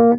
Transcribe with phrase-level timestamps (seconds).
[0.00, 0.14] Hallo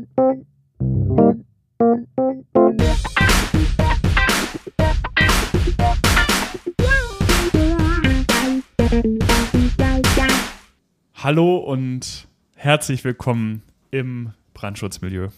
[11.60, 15.29] und herzlich willkommen im Brandschutzmilieu.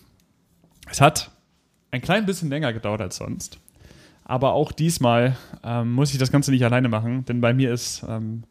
[0.90, 1.30] Es hat
[1.92, 3.60] ein klein bisschen länger gedauert als sonst,
[4.24, 8.04] aber auch diesmal ähm, muss ich das Ganze nicht alleine machen, denn bei mir ist
[8.10, 8.46] ähm,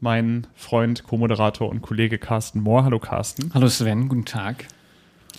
[0.00, 2.82] mein Freund, Co-Moderator und Kollege Carsten Mohr.
[2.82, 3.54] Hallo Carsten.
[3.54, 4.66] Hallo Sven, guten Tag.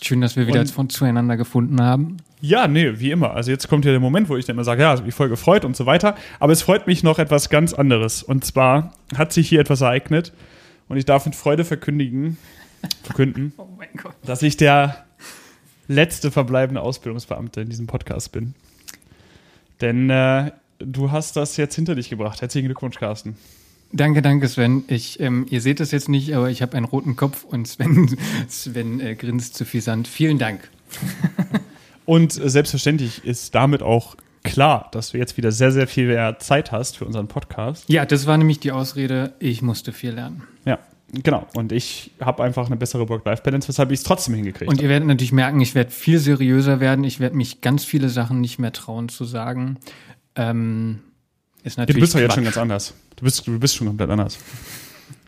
[0.03, 2.17] Schön, dass wir wieder Und- von zueinander gefunden haben.
[2.41, 3.31] Ja, nee, wie immer.
[3.31, 5.29] Also jetzt kommt ja der Moment, wo ich dann immer sage, ja, ich bin voll
[5.29, 6.15] gefreut und so weiter.
[6.39, 8.21] Aber es freut mich noch etwas ganz anderes.
[8.21, 10.33] Und zwar hat sich hier etwas ereignet
[10.89, 12.37] und ich darf mit Freude verkündigen,
[13.03, 13.69] verkünden, Oh
[14.25, 15.05] dass ich der
[15.87, 18.55] letzte verbleibende Ausbildungsbeamte in diesem Podcast bin.
[19.79, 22.41] Denn äh, du hast das jetzt hinter dich gebracht.
[22.41, 23.37] Herzlichen Glückwunsch, Carsten.
[23.95, 24.83] Danke, danke Sven.
[24.87, 28.17] Ich, ähm, ihr seht es jetzt nicht, aber ich habe einen roten Kopf und Sven,
[28.49, 30.07] Sven äh, grinst suffisant.
[30.07, 30.69] Vielen Dank.
[32.05, 36.37] Und äh, selbstverständlich ist damit auch klar, dass du jetzt wieder sehr, sehr viel mehr
[36.39, 37.85] Zeit hast für unseren Podcast.
[37.87, 40.43] Ja, das war nämlich die Ausrede, ich musste viel lernen.
[40.65, 40.79] Ja,
[41.13, 41.47] genau.
[41.55, 44.83] Und ich habe einfach eine bessere Work-Life-Balance, weshalb ich es trotzdem hingekriegt Und habe.
[44.83, 47.05] ihr werdet natürlich merken, ich werde viel seriöser werden.
[47.05, 49.77] Ich werde mich ganz viele Sachen nicht mehr trauen zu sagen.
[50.35, 50.99] Ähm,
[51.63, 52.93] ist natürlich du bist doch jetzt schon ganz anders.
[53.15, 54.37] Du bist, du bist schon komplett anders.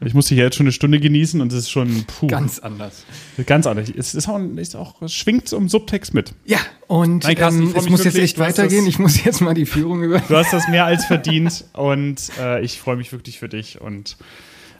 [0.03, 3.05] Ich musste hier jetzt schon eine Stunde genießen und es ist schon puh, ganz anders.
[3.45, 3.89] ganz anders.
[3.95, 6.33] Es ist auch, ist auch, es schwingt um Subtext mit.
[6.43, 8.85] Ja, und Nein, Carsten, ähm, es muss jetzt wirklich, echt du hast weitergehen.
[8.85, 10.19] das- Ich muss jetzt mal die Führung über.
[10.19, 14.17] Du hast das mehr als verdient und äh, ich freue mich wirklich für dich und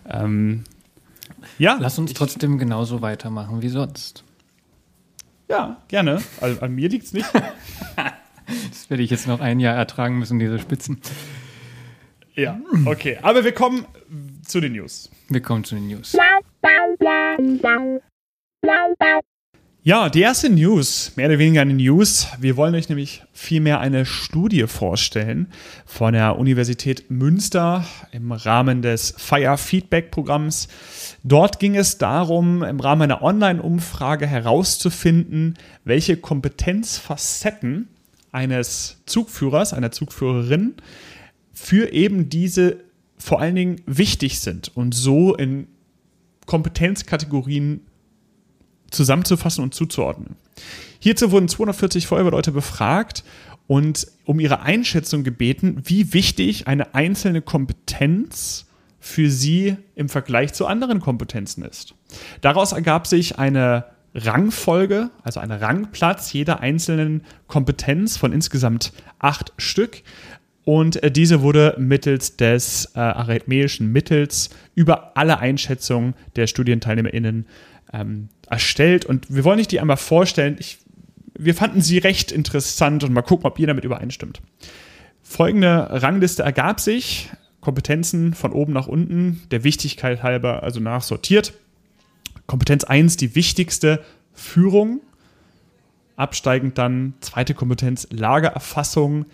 [0.10, 0.66] ähm,
[1.58, 4.24] ja, Lass uns trotzdem genauso weitermachen wie sonst.
[5.50, 6.22] ja, gerne.
[6.42, 7.28] Also, an mir liegt's nicht.
[8.70, 11.00] Das werde ich jetzt noch ein Jahr ertragen müssen, diese Spitzen.
[12.36, 13.18] Ja, okay.
[13.22, 13.86] Aber wir kommen
[14.46, 15.10] zu den News.
[15.30, 16.16] Wir kommen zu den News.
[19.88, 22.28] Ja, die erste News, mehr oder weniger eine News.
[22.40, 25.52] Wir wollen euch nämlich vielmehr eine Studie vorstellen
[25.86, 30.70] von der Universität Münster im Rahmen des Fire Feedback Programms.
[31.24, 35.54] Dort ging es darum, im Rahmen einer Online-Umfrage herauszufinden,
[35.84, 37.88] welche Kompetenzfacetten
[38.32, 40.74] eines Zugführers, einer Zugführerin
[41.56, 42.84] für eben diese
[43.18, 45.68] vor allen Dingen wichtig sind und so in
[46.46, 47.82] Kompetenzkategorien
[48.92, 50.36] zusammenzufassen und zuzuordnen.
[51.00, 53.24] Hierzu wurden 240 Feuerwehrleute befragt
[53.68, 58.66] und um ihre Einschätzung gebeten, wie wichtig eine einzelne Kompetenz
[59.00, 61.96] für sie im Vergleich zu anderen Kompetenzen ist.
[62.42, 63.86] Daraus ergab sich eine
[64.16, 70.04] Rangfolge, also ein Rangplatz jeder einzelnen Kompetenz von insgesamt acht Stück.
[70.66, 77.46] Und äh, diese wurde mittels des äh, arithmetischen Mittels über alle Einschätzungen der StudienteilnehmerInnen
[77.94, 79.06] ähm, erstellt.
[79.06, 80.58] Und wir wollen euch die einmal vorstellen.
[80.60, 80.80] Ich,
[81.38, 84.42] wir fanden sie recht interessant und mal gucken, ob ihr damit übereinstimmt.
[85.22, 87.30] Folgende Rangliste ergab sich.
[87.62, 91.54] Kompetenzen von oben nach unten, der Wichtigkeit halber, also nachsortiert.
[92.46, 95.02] Kompetenz 1, die wichtigste Führung.
[96.16, 99.26] Absteigend dann zweite Kompetenz, Lagererfassung,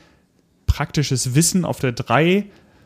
[0.72, 2.46] praktisches Wissen auf der 3.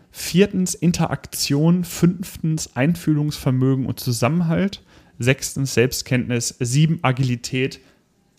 [0.09, 1.83] Viertens Interaktion.
[1.83, 4.81] Fünftens Einfühlungsvermögen und Zusammenhalt.
[5.19, 6.55] Sechstens Selbstkenntnis.
[6.59, 7.79] Sieben Agilität.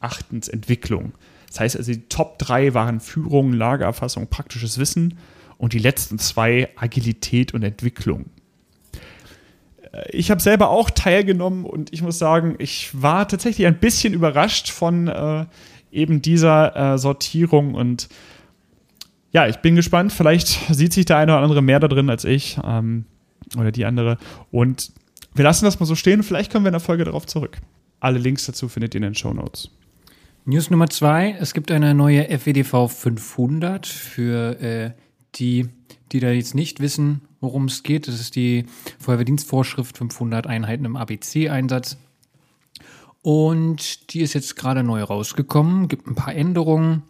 [0.00, 1.12] Achtens Entwicklung.
[1.46, 5.16] Das heißt also, die Top 3 waren Führung, Lagererfassung, praktisches Wissen
[5.58, 8.26] und die letzten zwei Agilität und Entwicklung.
[10.10, 14.70] Ich habe selber auch teilgenommen und ich muss sagen, ich war tatsächlich ein bisschen überrascht
[14.70, 15.46] von äh,
[15.92, 18.08] eben dieser äh, Sortierung und
[19.36, 20.14] ja, ich bin gespannt.
[20.14, 23.04] Vielleicht sieht sich der eine oder andere mehr da drin als ich ähm,
[23.58, 24.16] oder die andere.
[24.50, 24.92] Und
[25.34, 26.22] wir lassen das mal so stehen.
[26.22, 27.58] Vielleicht kommen wir in der Folge darauf zurück.
[28.00, 29.70] Alle Links dazu findet ihr in den Show Notes.
[30.46, 31.36] News Nummer zwei.
[31.38, 34.92] Es gibt eine neue FWDV 500 für äh,
[35.34, 35.68] die,
[36.12, 38.08] die da jetzt nicht wissen, worum es geht.
[38.08, 38.64] Das ist die
[39.00, 41.98] Feuerwehrdienstvorschrift 500 Einheiten im ABC-Einsatz.
[43.20, 45.88] Und die ist jetzt gerade neu rausgekommen.
[45.88, 47.02] Gibt ein paar Änderungen.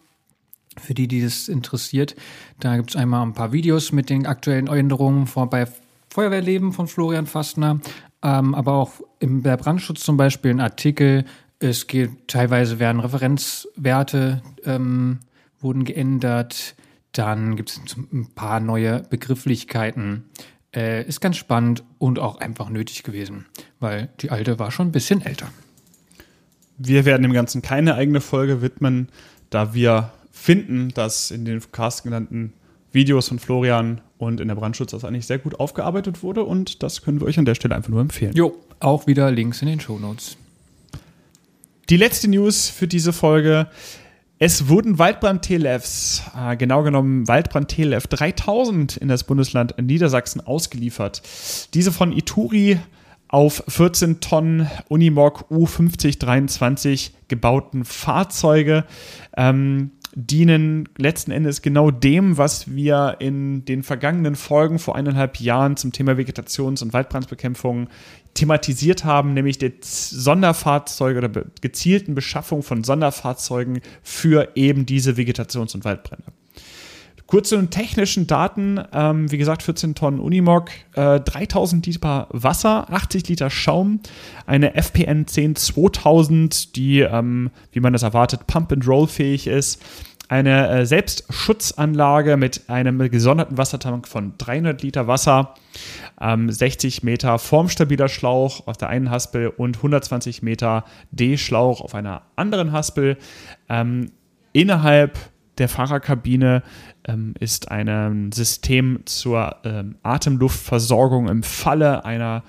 [0.79, 2.15] Für die, die das interessiert,
[2.59, 5.67] da gibt es einmal ein paar Videos mit den aktuellen Änderungen vor bei
[6.09, 7.79] Feuerwehrleben von Florian Fastner,
[8.23, 11.25] ähm, aber auch im Brandschutz zum Beispiel ein Artikel.
[11.59, 15.19] Es geht teilweise werden Referenzwerte ähm,
[15.59, 16.75] wurden geändert.
[17.11, 20.25] Dann gibt es ein paar neue Begrifflichkeiten.
[20.75, 23.45] Äh, ist ganz spannend und auch einfach nötig gewesen,
[23.79, 25.47] weil die alte war schon ein bisschen älter.
[26.77, 29.09] Wir werden dem Ganzen keine eigene Folge widmen,
[29.49, 32.53] da wir finden, dass in den Cast genannten
[32.91, 37.01] Videos von Florian und in der Brandschutz das eigentlich sehr gut aufgearbeitet wurde und das
[37.01, 38.33] können wir euch an der Stelle einfach nur empfehlen.
[38.35, 40.37] Jo, auch wieder Links in den Shownotes.
[41.89, 43.67] Die letzte News für diese Folge.
[44.39, 51.23] Es wurden Waldbrand-TLFs, äh, genau genommen Waldbrand-TLF 3000 in das Bundesland Niedersachsen ausgeliefert.
[51.73, 52.77] Diese von Ituri
[53.29, 58.85] auf 14 Tonnen Unimog U5023 gebauten Fahrzeuge
[59.35, 65.77] ähm, dienen letzten Endes genau dem, was wir in den vergangenen Folgen vor eineinhalb Jahren
[65.77, 67.87] zum Thema Vegetations- und Waldbrandbekämpfung
[68.33, 75.85] thematisiert haben, nämlich der Sonderfahrzeuge oder gezielten Beschaffung von Sonderfahrzeugen für eben diese Vegetations- und
[75.85, 76.25] Waldbrände.
[77.27, 83.27] Kurze und technischen Daten, ähm, wie gesagt, 14 Tonnen Unimog, äh, 3000 Liter Wasser, 80
[83.27, 83.99] Liter Schaum,
[84.45, 89.83] eine FPN 10 2000, die, ähm, wie man das erwartet, Pump-and-Roll fähig ist,
[90.29, 95.53] eine äh, Selbstschutzanlage mit einem gesonderten Wassertank von 300 Liter Wasser,
[96.19, 102.23] ähm, 60 Meter formstabiler Schlauch auf der einen Haspel und 120 Meter D-Schlauch auf einer
[102.35, 103.17] anderen Haspel.
[103.69, 104.11] Ähm,
[104.53, 105.17] innerhalb
[105.57, 106.63] der Fahrerkabine
[107.05, 112.43] ähm, ist ein System zur ähm, Atemluftversorgung im Falle einer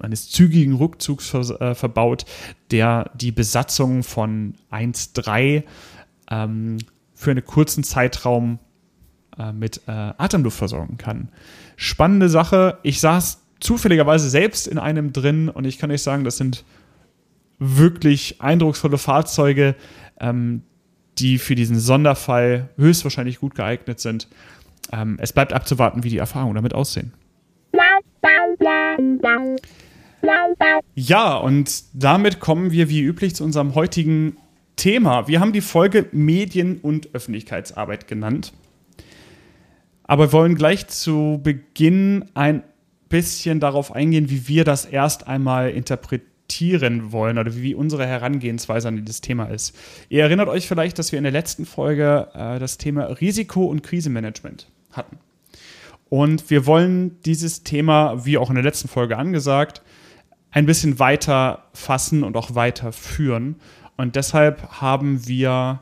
[0.00, 2.24] eines zügigen Rückzugs ver äh, verbaut,
[2.70, 5.64] der die Besatzung von 1.3
[6.30, 6.78] ähm,
[7.14, 8.58] für einen kurzen Zeitraum
[9.38, 11.28] äh, mit äh, Atemluft versorgen kann.
[11.76, 12.78] Spannende Sache.
[12.82, 16.64] Ich saß zufälligerweise selbst in einem drin und ich kann euch sagen, das sind
[17.58, 19.76] wirklich eindrucksvolle Fahrzeuge,
[20.18, 20.62] ähm,
[21.22, 24.28] die für diesen Sonderfall höchstwahrscheinlich gut geeignet sind.
[24.92, 27.12] Ähm, es bleibt abzuwarten, wie die Erfahrungen damit aussehen.
[30.94, 34.36] Ja, und damit kommen wir wie üblich zu unserem heutigen
[34.76, 35.28] Thema.
[35.28, 38.52] Wir haben die Folge Medien- und Öffentlichkeitsarbeit genannt.
[40.04, 42.64] Aber wollen gleich zu Beginn ein
[43.08, 46.31] bisschen darauf eingehen, wie wir das erst einmal interpretieren
[47.12, 49.76] wollen oder wie unsere Herangehensweise an dieses Thema ist.
[50.08, 53.82] Ihr erinnert euch vielleicht, dass wir in der letzten Folge äh, das Thema Risiko- und
[53.82, 55.18] Krisenmanagement hatten.
[56.08, 59.82] Und wir wollen dieses Thema, wie auch in der letzten Folge angesagt,
[60.50, 63.56] ein bisschen weiter fassen und auch weiter führen
[63.96, 65.80] und deshalb haben wir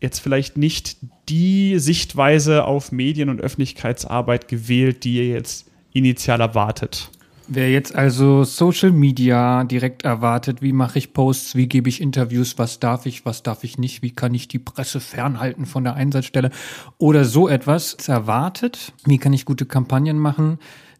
[0.00, 0.96] jetzt vielleicht nicht
[1.28, 7.10] die Sichtweise auf Medien- und Öffentlichkeitsarbeit gewählt, die ihr jetzt initial erwartet.
[7.46, 12.58] Wer jetzt also Social Media direkt erwartet, wie mache ich Posts, wie gebe ich Interviews,
[12.58, 15.94] was darf ich, was darf ich nicht, wie kann ich die Presse fernhalten von der
[15.94, 16.50] Einsatzstelle
[16.96, 20.58] oder so etwas erwartet, wie kann ich gute Kampagnen machen,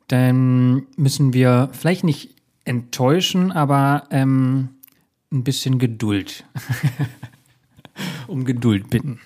[0.08, 4.68] dann müssen wir vielleicht nicht enttäuschen, aber ähm,
[5.32, 6.44] ein bisschen Geduld.
[8.26, 9.18] um Geduld bitten.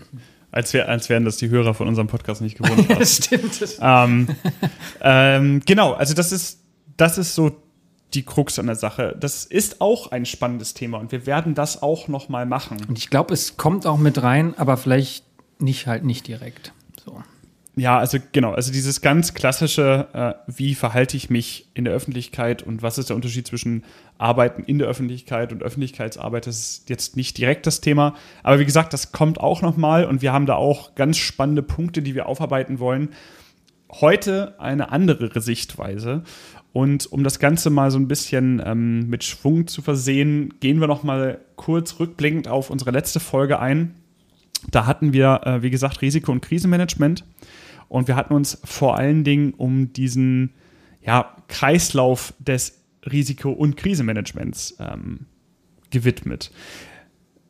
[0.51, 2.89] Als, wär, als wären das die Hörer von unserem Podcast nicht gewohnt.
[2.89, 3.77] ja, stimmt.
[3.81, 4.29] Ähm,
[5.01, 6.61] ähm, genau, also das ist,
[6.99, 7.57] das ist so
[8.15, 9.17] die Krux an der Sache.
[9.19, 12.79] Das ist auch ein spannendes Thema und wir werden das auch noch mal machen.
[12.89, 15.25] Und ich glaube, es kommt auch mit rein, aber vielleicht
[15.59, 16.73] nicht halt nicht direkt.
[17.05, 17.23] So.
[17.77, 22.63] Ja, also genau, also dieses ganz klassische, äh, wie verhalte ich mich in der Öffentlichkeit
[22.63, 23.85] und was ist der Unterschied zwischen
[24.17, 28.17] Arbeiten in der Öffentlichkeit und Öffentlichkeitsarbeit, das ist jetzt nicht direkt das Thema.
[28.43, 32.03] Aber wie gesagt, das kommt auch nochmal und wir haben da auch ganz spannende Punkte,
[32.03, 33.11] die wir aufarbeiten wollen.
[33.91, 36.25] Heute eine andere Sichtweise.
[36.73, 40.87] Und um das Ganze mal so ein bisschen ähm, mit Schwung zu versehen, gehen wir
[40.87, 43.95] nochmal kurz rückblickend auf unsere letzte Folge ein.
[44.71, 47.25] Da hatten wir, äh, wie gesagt, Risiko- und Krisenmanagement.
[47.89, 50.51] Und wir hatten uns vor allen Dingen um diesen
[51.03, 55.27] ja, Kreislauf des Risiko- und Krisenmanagements ähm,
[55.91, 56.51] gewidmet.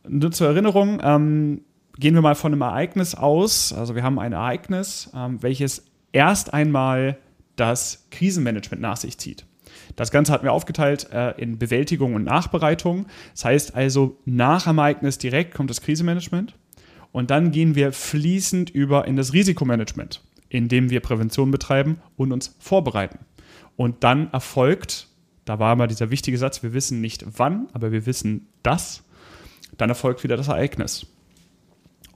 [0.08, 1.62] Nur zur Erinnerung, ähm,
[1.98, 3.72] gehen wir mal von einem Ereignis aus.
[3.72, 7.18] Also wir haben ein Ereignis, ähm, welches erst einmal
[7.58, 9.44] das Krisenmanagement nach sich zieht.
[9.96, 13.06] Das Ganze hatten wir aufgeteilt äh, in Bewältigung und Nachbereitung.
[13.34, 16.54] Das heißt also, nach dem Ereignis direkt kommt das Krisenmanagement
[17.12, 22.54] und dann gehen wir fließend über in das Risikomanagement indem wir Prävention betreiben und uns
[22.58, 23.18] vorbereiten.
[23.76, 25.08] Und dann erfolgt,
[25.44, 29.04] da war mal dieser wichtige Satz, wir wissen nicht wann, aber wir wissen das,
[29.76, 31.06] dann erfolgt wieder das Ereignis.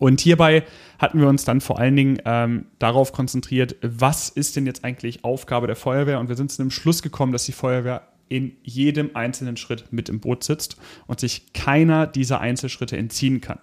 [0.02, 0.64] Und hierbei
[0.98, 5.22] hatten wir uns dann vor allen Dingen ähm, darauf konzentriert, was ist denn jetzt eigentlich
[5.22, 6.18] Aufgabe der Feuerwehr?
[6.18, 10.08] Und wir sind zu dem Schluss gekommen, dass die Feuerwehr in jedem einzelnen Schritt mit
[10.08, 13.60] im Boot sitzt und sich keiner dieser Einzelschritte entziehen kann.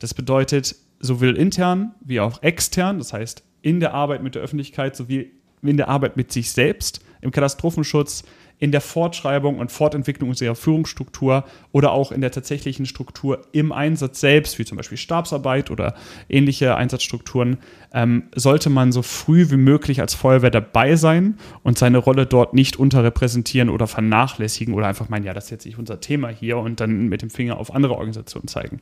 [0.00, 4.96] Das bedeutet sowohl intern wie auch extern, das heißt in der Arbeit mit der Öffentlichkeit
[4.96, 5.30] sowie
[5.62, 8.24] in der Arbeit mit sich selbst, im Katastrophenschutz,
[8.58, 14.20] in der Fortschreibung und Fortentwicklung unserer Führungsstruktur oder auch in der tatsächlichen Struktur im Einsatz
[14.20, 15.94] selbst, wie zum Beispiel Stabsarbeit oder
[16.28, 17.58] ähnliche Einsatzstrukturen,
[17.92, 22.54] ähm, sollte man so früh wie möglich als Feuerwehr dabei sein und seine Rolle dort
[22.54, 26.58] nicht unterrepräsentieren oder vernachlässigen oder einfach meinen, ja, das ist jetzt nicht unser Thema hier
[26.58, 28.80] und dann mit dem Finger auf andere Organisationen zeigen.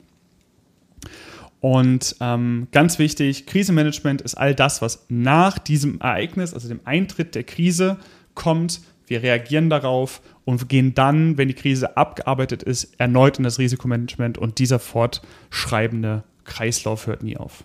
[1.60, 7.34] Und ähm, ganz wichtig, Krisenmanagement ist all das, was nach diesem Ereignis, also dem Eintritt
[7.34, 7.98] der Krise,
[8.34, 8.80] kommt.
[9.06, 14.38] Wir reagieren darauf und gehen dann, wenn die Krise abgearbeitet ist, erneut in das Risikomanagement
[14.38, 17.64] und dieser fortschreibende Kreislauf hört nie auf.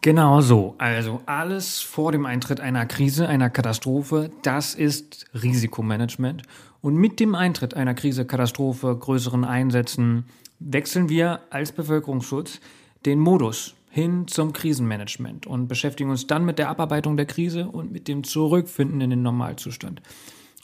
[0.00, 0.74] Genau so.
[0.76, 6.42] Also alles vor dem Eintritt einer Krise, einer Katastrophe, das ist Risikomanagement.
[6.82, 10.26] Und mit dem Eintritt einer Krise, Katastrophe, größeren Einsätzen
[10.58, 12.60] wechseln wir als Bevölkerungsschutz
[13.06, 17.92] den Modus hin zum Krisenmanagement und beschäftigen uns dann mit der Abarbeitung der Krise und
[17.92, 20.02] mit dem Zurückfinden in den Normalzustand.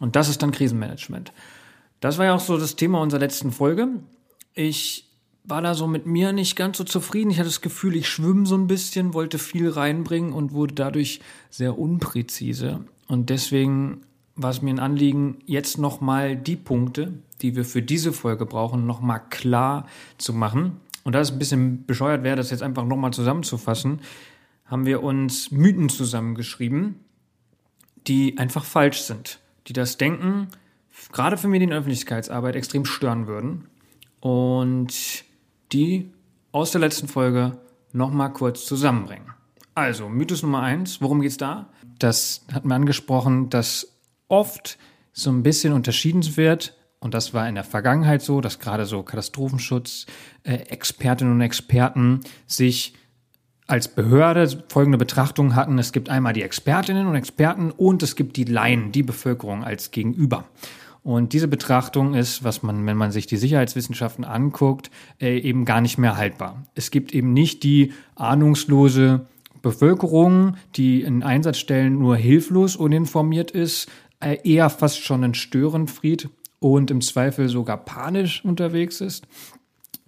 [0.01, 1.33] Und das ist dann Krisenmanagement.
[2.01, 3.89] Das war ja auch so das Thema unserer letzten Folge.
[4.55, 5.07] Ich
[5.45, 7.31] war da so mit mir nicht ganz so zufrieden.
[7.31, 11.21] Ich hatte das Gefühl, ich schwimme so ein bisschen, wollte viel reinbringen und wurde dadurch
[11.51, 12.85] sehr unpräzise.
[13.07, 14.03] Und deswegen
[14.37, 18.87] war es mir ein Anliegen, jetzt nochmal die Punkte, die wir für diese Folge brauchen,
[18.87, 19.87] nochmal klar
[20.19, 20.81] zu machen.
[21.05, 24.01] Und da es ein bisschen bescheuert wäre, das jetzt einfach nochmal zusammenzufassen,
[24.67, 26.97] haben wir uns Mythen zusammengeschrieben,
[28.07, 30.49] die einfach falsch sind, die das Denken
[31.13, 33.69] gerade für Medienöffentlichkeitsarbeit extrem stören würden
[34.21, 35.25] und
[35.73, 36.13] die
[36.53, 37.59] aus der letzten Folge
[37.93, 39.33] nochmal kurz zusammenbringen.
[39.75, 41.71] Also, Mythos Nummer eins, worum geht's da?
[41.99, 43.97] Das hat man angesprochen, dass
[44.29, 44.79] oft
[45.13, 49.03] so ein bisschen unterschieden wird und das war in der Vergangenheit so, dass gerade so
[49.03, 50.07] Katastrophenschutz,
[50.45, 52.95] äh, Expertinnen und Experten sich
[53.71, 55.79] als Behörde folgende Betrachtung hatten.
[55.79, 59.91] Es gibt einmal die Expertinnen und Experten und es gibt die Laien, die Bevölkerung als
[59.91, 60.45] Gegenüber.
[61.03, 65.81] Und diese Betrachtung ist, was man, wenn man sich die Sicherheitswissenschaften anguckt, äh, eben gar
[65.81, 66.65] nicht mehr haltbar.
[66.75, 69.27] Es gibt eben nicht die ahnungslose
[69.63, 73.89] Bevölkerung, die in Einsatzstellen nur hilflos uninformiert ist,
[74.21, 76.29] äh, eher fast schon ein Störenfried,
[76.61, 79.27] und im Zweifel sogar panisch unterwegs ist,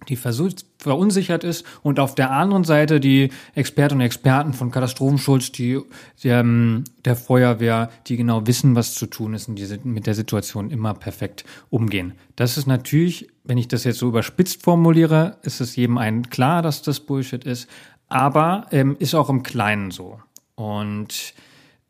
[0.09, 5.79] die verunsichert ist und auf der anderen Seite die Expertinnen und Experten von Katastrophenschutz, die
[6.23, 10.15] der, ähm, der Feuerwehr, die genau wissen, was zu tun ist und die mit der
[10.15, 12.13] Situation immer perfekt umgehen.
[12.35, 16.61] Das ist natürlich, wenn ich das jetzt so überspitzt formuliere, ist es jedem einen klar,
[16.61, 17.69] dass das Bullshit ist,
[18.07, 20.19] aber ähm, ist auch im Kleinen so.
[20.55, 21.33] Und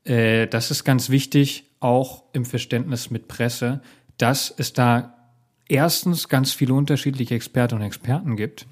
[0.06, 3.82] äh, das ist ganz wichtig, auch im Verständnis mit Presse,
[4.18, 5.13] dass es da
[5.68, 8.68] erstens ganz viele unterschiedliche Expertinnen und Experten gibt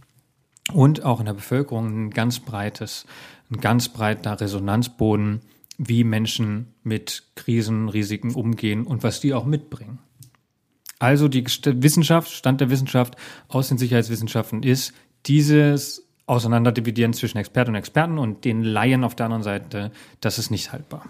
[0.74, 3.06] und auch in der Bevölkerung ein ganz breites,
[3.50, 5.42] ein ganz breiter Resonanzboden,
[5.78, 10.00] wie Menschen mit Krisen, Risiken umgehen und was die auch mitbringen.
[11.00, 13.16] Also die Wissenschaft, Stand der Wissenschaft
[13.48, 14.94] aus den Sicherheitswissenschaften ist,
[15.26, 20.52] dieses Auseinanderdividieren zwischen Experten und Experten und den Laien auf der anderen Seite, das ist
[20.52, 21.06] nicht haltbar.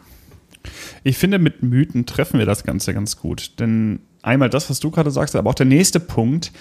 [1.03, 3.59] Ich finde, mit Mythen treffen wir das Ganze ganz gut.
[3.59, 6.51] Denn einmal das, was du gerade sagst, aber auch der nächste Punkt.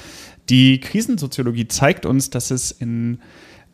[0.48, 3.18] Die Krisensoziologie zeigt uns, dass es in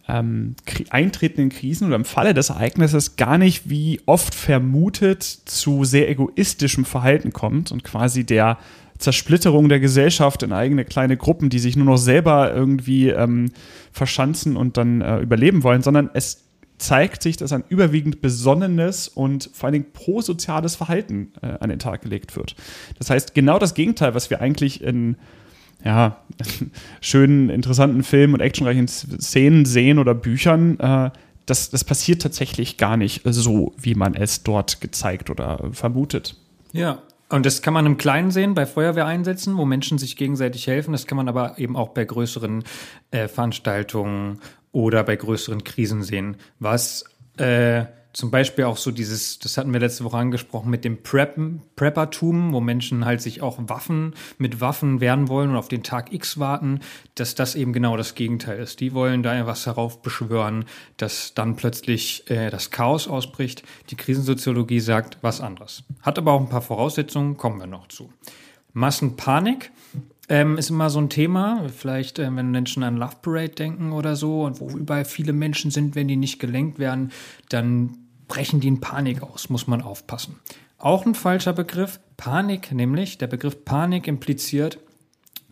[0.08, 0.54] ähm,
[0.90, 6.84] eintretenden Krisen oder im Falle des Ereignisses gar nicht wie oft vermutet zu sehr egoistischem
[6.84, 8.58] Verhalten kommt und quasi der
[8.98, 13.50] Zersplitterung der Gesellschaft in eigene kleine Gruppen, die sich nur noch selber irgendwie ähm,
[13.92, 16.45] verschanzen und dann äh, überleben wollen, sondern es
[16.78, 21.78] zeigt sich, dass ein überwiegend besonnenes und vor allen Dingen prosoziales Verhalten äh, an den
[21.78, 22.54] Tag gelegt wird.
[22.98, 25.16] Das heißt, genau das Gegenteil, was wir eigentlich in
[25.84, 26.20] ja,
[27.00, 31.10] schönen, interessanten Filmen und actionreichen Szenen sehen oder Büchern, äh,
[31.46, 36.36] das, das passiert tatsächlich gar nicht so, wie man es dort gezeigt oder vermutet.
[36.72, 40.92] Ja, und das kann man im Kleinen sehen, bei Feuerwehreinsätzen, wo Menschen sich gegenseitig helfen.
[40.92, 42.62] Das kann man aber eben auch bei größeren
[43.10, 44.40] äh, Veranstaltungen
[44.76, 46.36] oder bei größeren Krisen sehen.
[46.58, 47.06] Was
[47.38, 52.52] äh, zum Beispiel auch so dieses, das hatten wir letzte Woche angesprochen, mit dem Preppertum,
[52.52, 56.38] wo Menschen halt sich auch Waffen mit Waffen wehren wollen und auf den Tag X
[56.38, 56.80] warten,
[57.14, 58.80] dass das eben genau das Gegenteil ist.
[58.80, 60.66] Die wollen da etwas heraufbeschwören,
[60.98, 63.62] dass dann plötzlich äh, das Chaos ausbricht.
[63.88, 65.84] Die Krisensoziologie sagt was anderes.
[66.02, 68.12] Hat aber auch ein paar Voraussetzungen, kommen wir noch zu.
[68.74, 69.70] Massenpanik
[70.28, 71.64] ähm, ist immer so ein Thema.
[71.74, 75.70] Vielleicht, äh, wenn Menschen an Love Parade denken oder so und wo überall viele Menschen
[75.70, 77.12] sind, wenn die nicht gelenkt werden,
[77.48, 77.96] dann
[78.28, 80.36] brechen die in Panik aus, muss man aufpassen.
[80.78, 83.18] Auch ein falscher Begriff, Panik nämlich.
[83.18, 84.78] Der Begriff Panik impliziert,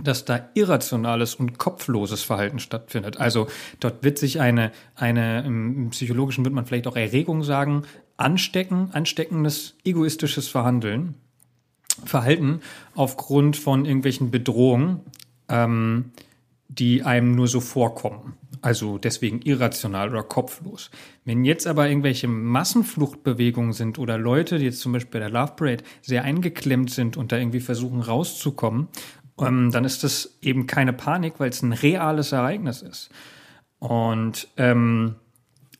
[0.03, 3.19] dass da irrationales und kopfloses Verhalten stattfindet.
[3.19, 3.47] Also
[3.81, 7.85] dort wird sich eine, eine im Psychologischen wird man vielleicht auch Erregung sagen,
[8.17, 11.15] anstecken, ansteckendes, egoistisches Verhandeln
[12.05, 12.61] verhalten
[12.95, 15.01] aufgrund von irgendwelchen Bedrohungen,
[15.49, 16.13] ähm,
[16.69, 18.35] die einem nur so vorkommen.
[18.63, 20.91] Also deswegen irrational oder kopflos.
[21.25, 25.53] Wenn jetzt aber irgendwelche Massenfluchtbewegungen sind oder Leute, die jetzt zum Beispiel bei der Love
[25.57, 28.89] Parade sehr eingeklemmt sind und da irgendwie versuchen rauszukommen,
[29.39, 33.11] ähm, dann ist das eben keine Panik, weil es ein reales Ereignis ist.
[33.79, 35.17] Und ähm,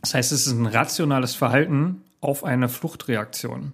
[0.03, 3.73] das heißt, es ist ein rationales Verhalten auf eine Fluchtreaktion.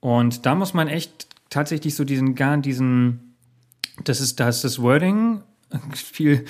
[0.00, 3.34] Und da muss man echt tatsächlich so diesen gar diesen,
[4.04, 5.42] das ist das, das Wording
[5.94, 6.44] viel,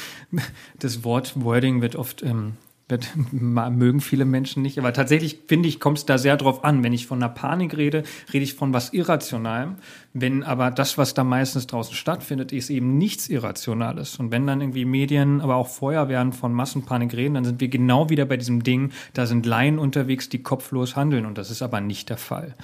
[0.78, 2.54] das Wort Wording wird oft, ähm,
[2.88, 6.82] wird, mögen viele Menschen nicht, aber tatsächlich finde ich, kommt es da sehr drauf an.
[6.82, 8.02] Wenn ich von einer Panik rede,
[8.32, 9.76] rede ich von was Irrationalem.
[10.14, 14.16] Wenn aber das, was da meistens draußen stattfindet, ist eben nichts Irrationales.
[14.16, 18.08] Und wenn dann irgendwie Medien, aber auch Feuerwehren von Massenpanik reden, dann sind wir genau
[18.08, 21.26] wieder bei diesem Ding, da sind Laien unterwegs, die kopflos handeln.
[21.26, 22.54] Und das ist aber nicht der Fall.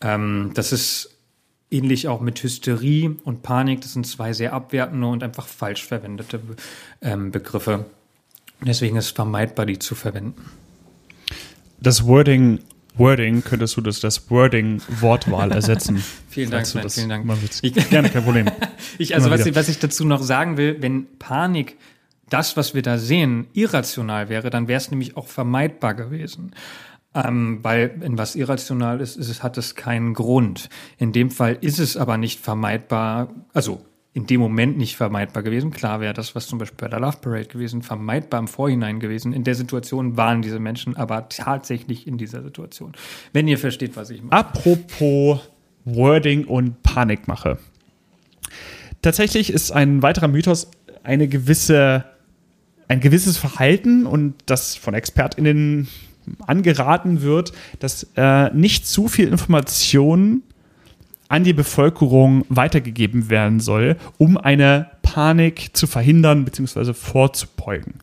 [0.00, 1.11] Ähm, das ist
[1.72, 3.80] Ähnlich auch mit Hysterie und Panik.
[3.80, 6.40] Das sind zwei sehr abwertende und einfach falsch verwendete
[7.00, 7.86] ähm, Begriffe.
[8.60, 10.44] Deswegen ist es vermeidbar, die zu verwenden.
[11.80, 12.60] Das Wording,
[12.96, 16.04] Wording könntest du das, das Wording Wortwahl ersetzen.
[16.28, 17.26] vielen Dank, Sven, vielen Dank.
[17.62, 18.50] Ich, gerne, kein Problem.
[18.98, 21.76] ich, also was, was ich dazu noch sagen will, wenn Panik
[22.28, 26.52] das, was wir da sehen, irrational wäre, dann wäre es nämlich auch vermeidbar gewesen.
[27.14, 30.68] Ähm, weil wenn was irrational ist, ist es, hat es keinen Grund.
[30.98, 35.70] In dem Fall ist es aber nicht vermeidbar, also in dem Moment nicht vermeidbar gewesen.
[35.70, 39.32] Klar wäre das, was zum Beispiel bei der Love Parade gewesen, vermeidbar im Vorhinein gewesen.
[39.32, 42.92] In der Situation waren diese Menschen aber tatsächlich in dieser Situation.
[43.32, 44.32] Wenn ihr versteht, was ich meine.
[44.32, 45.40] Apropos
[45.84, 47.58] Wording und Panikmache.
[49.00, 50.70] Tatsächlich ist ein weiterer Mythos
[51.02, 52.04] eine gewisse,
[52.88, 55.88] ein gewisses Verhalten und das von ExpertInnen
[56.46, 60.42] angeraten wird, dass äh, nicht zu viel Information
[61.28, 66.92] an die Bevölkerung weitergegeben werden soll, um eine Panik zu verhindern bzw.
[66.92, 67.94] vorzubeugen.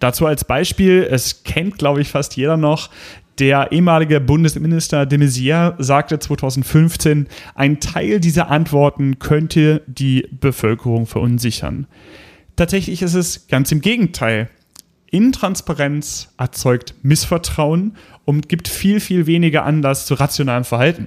[0.00, 2.90] Dazu als Beispiel, es kennt, glaube ich, fast jeder noch,
[3.38, 11.86] der ehemalige Bundesminister de Maizière sagte 2015, ein Teil dieser Antworten könnte die Bevölkerung verunsichern.
[12.54, 14.48] Tatsächlich ist es ganz im Gegenteil.
[15.14, 21.06] Intransparenz erzeugt Missvertrauen und gibt viel, viel weniger Anlass zu rationalem Verhalten.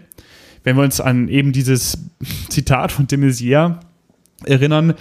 [0.64, 1.98] Wenn wir uns an eben dieses
[2.50, 3.82] Zitat von de Maizière
[4.46, 4.94] erinnern,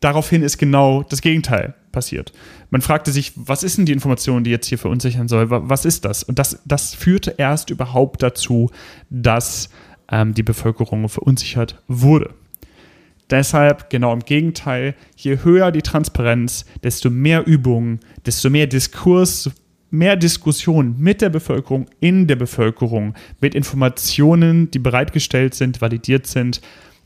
[0.00, 2.32] daraufhin ist genau das Gegenteil passiert.
[2.70, 5.50] Man fragte sich, was ist denn die Information, die jetzt hier verunsichern soll?
[5.50, 6.22] Was ist das?
[6.22, 8.70] Und das, das führte erst überhaupt dazu,
[9.10, 9.68] dass
[10.10, 12.34] ähm, die Bevölkerung verunsichert wurde.
[13.30, 19.50] Deshalb genau im Gegenteil, je höher die Transparenz, desto mehr Übungen, desto mehr Diskurs,
[19.90, 26.60] mehr Diskussion mit der Bevölkerung, in der Bevölkerung, mit Informationen, die bereitgestellt sind, validiert sind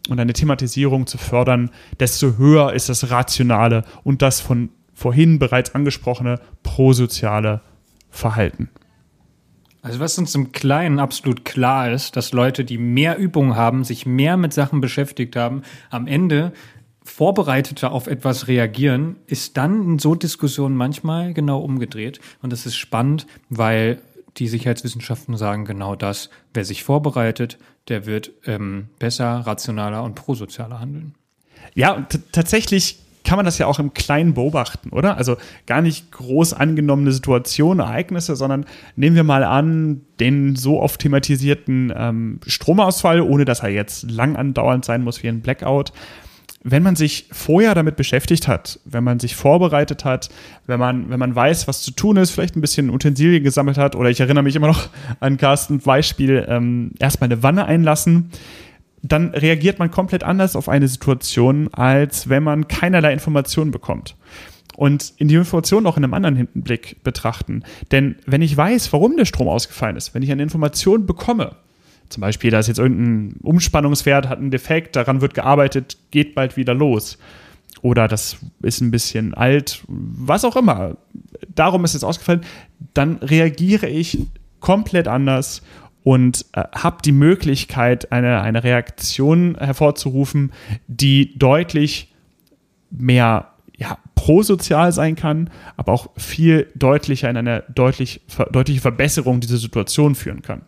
[0.09, 5.75] und eine Thematisierung zu fördern, desto höher ist das rationale und das von vorhin bereits
[5.75, 7.61] angesprochene prosoziale
[8.11, 8.71] Verhalten.
[9.89, 14.05] Also was uns im Kleinen absolut klar ist, dass Leute, die mehr Übung haben, sich
[14.05, 16.53] mehr mit Sachen beschäftigt haben, am Ende
[17.03, 22.21] vorbereiteter auf etwas reagieren, ist dann in so Diskussionen manchmal genau umgedreht.
[22.43, 24.03] Und das ist spannend, weil
[24.37, 26.29] die Sicherheitswissenschaften sagen genau das.
[26.53, 27.57] Wer sich vorbereitet,
[27.89, 31.15] der wird ähm, besser, rationaler und prosozialer handeln.
[31.75, 35.17] Ja, tatsächlich kann man das ja auch im Kleinen beobachten, oder?
[35.17, 38.65] Also gar nicht groß angenommene Situationen, Ereignisse, sondern
[38.97, 44.37] nehmen wir mal an, den so oft thematisierten ähm, Stromausfall, ohne dass er jetzt lang
[44.37, 45.93] andauernd sein muss wie ein Blackout.
[46.65, 50.29] Wenn man sich vorher damit beschäftigt hat, wenn man sich vorbereitet hat,
[50.67, 53.95] wenn man, wenn man weiß, was zu tun ist, vielleicht ein bisschen Utensilien gesammelt hat,
[53.95, 54.89] oder ich erinnere mich immer noch
[55.21, 58.31] an Carstens Beispiel, ähm, erstmal eine Wanne einlassen,
[59.03, 64.17] dann reagiert man komplett anders auf eine Situation, als wenn man keinerlei Informationen bekommt.
[64.77, 67.65] Und in die Informationen auch in einem anderen Hinblick betrachten.
[67.91, 71.57] Denn wenn ich weiß, warum der Strom ausgefallen ist, wenn ich eine Information bekomme,
[72.09, 76.57] zum Beispiel, da ist jetzt irgendein Umspannungswert, hat einen Defekt, daran wird gearbeitet, geht bald
[76.57, 77.19] wieder los.
[77.83, 80.97] Oder das ist ein bisschen alt, was auch immer.
[81.55, 82.43] Darum ist es ausgefallen.
[82.95, 84.19] Dann reagiere ich
[84.61, 85.63] komplett anders
[86.03, 90.53] und äh, habe die Möglichkeit, eine, eine Reaktion hervorzurufen,
[90.87, 92.15] die deutlich
[92.91, 99.59] mehr ja, prosozial sein kann, aber auch viel deutlicher in eine deutlich, deutliche Verbesserung dieser
[99.59, 100.63] Situation führen kann.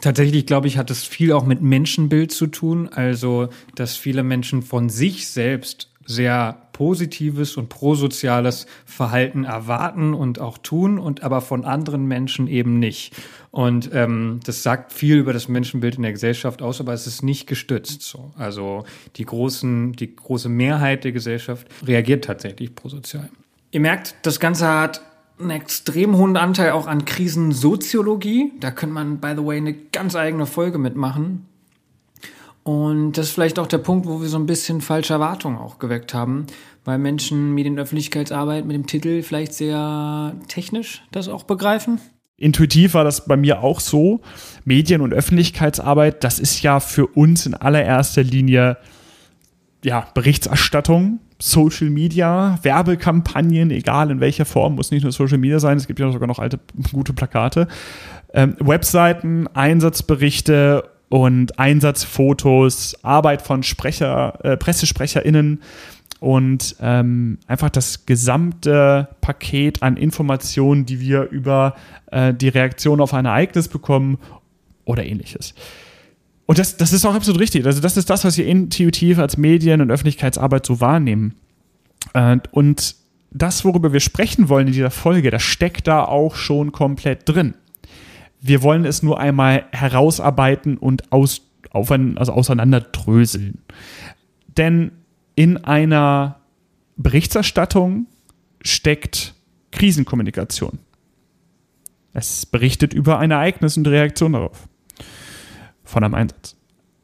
[0.00, 2.88] Tatsächlich, glaube ich, hat es viel auch mit Menschenbild zu tun.
[2.88, 10.58] Also, dass viele Menschen von sich selbst sehr positives und prosoziales Verhalten erwarten und auch
[10.58, 13.14] tun und aber von anderen Menschen eben nicht.
[13.50, 17.22] Und ähm, das sagt viel über das Menschenbild in der Gesellschaft aus, aber es ist
[17.22, 18.02] nicht gestützt.
[18.02, 18.32] So.
[18.36, 18.84] Also
[19.16, 23.28] die großen, die große Mehrheit der Gesellschaft reagiert tatsächlich prosozial.
[23.70, 25.02] Ihr merkt, das Ganze hat
[25.38, 28.52] einen extrem hohen Anteil auch an Krisensoziologie.
[28.60, 31.46] Da könnte man, by the way, eine ganz eigene Folge mitmachen.
[32.64, 35.78] Und das ist vielleicht auch der Punkt, wo wir so ein bisschen falsche Erwartungen auch
[35.78, 36.46] geweckt haben,
[36.84, 42.00] weil Menschen Medienöffentlichkeitsarbeit mit dem Titel vielleicht sehr technisch das auch begreifen.
[42.36, 44.20] Intuitiv war das bei mir auch so.
[44.64, 48.78] Medien- und Öffentlichkeitsarbeit, das ist ja für uns in allererster Linie
[49.84, 55.76] ja, Berichterstattung, Social Media, Werbekampagnen, egal in welcher Form, muss nicht nur Social Media sein,
[55.76, 56.60] es gibt ja sogar noch alte
[56.92, 57.66] gute Plakate,
[58.32, 65.60] ähm, Webseiten, Einsatzberichte und Einsatzfotos, Arbeit von Sprecher, äh, PressesprecherInnen
[66.20, 71.76] und ähm, einfach das gesamte Paket an Informationen, die wir über
[72.10, 74.16] äh, die Reaktion auf ein Ereignis bekommen
[74.86, 75.52] oder ähnliches.
[76.46, 77.66] Und das, das ist auch absolut richtig.
[77.66, 81.34] Also, das ist das, was wir intuitiv als Medien- und Öffentlichkeitsarbeit so wahrnehmen.
[82.14, 82.96] Äh, und
[83.30, 87.52] das, worüber wir sprechen wollen in dieser Folge, das steckt da auch schon komplett drin.
[88.42, 93.62] Wir wollen es nur einmal herausarbeiten und aus, auf ein, also auseinanderdröseln.
[94.56, 94.90] Denn
[95.36, 96.40] in einer
[96.96, 98.06] Berichterstattung
[98.62, 99.34] steckt
[99.70, 100.80] Krisenkommunikation.
[102.12, 104.68] Es berichtet über ein Ereignis und Reaktion darauf
[105.84, 106.56] von einem Einsatz.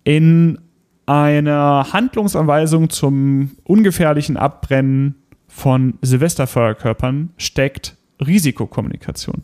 [0.05, 0.59] In
[1.07, 5.15] einer Handlungsanweisung zum ungefährlichen Abbrennen
[5.47, 9.43] von Silvesterfeuerkörpern steckt Risikokommunikation.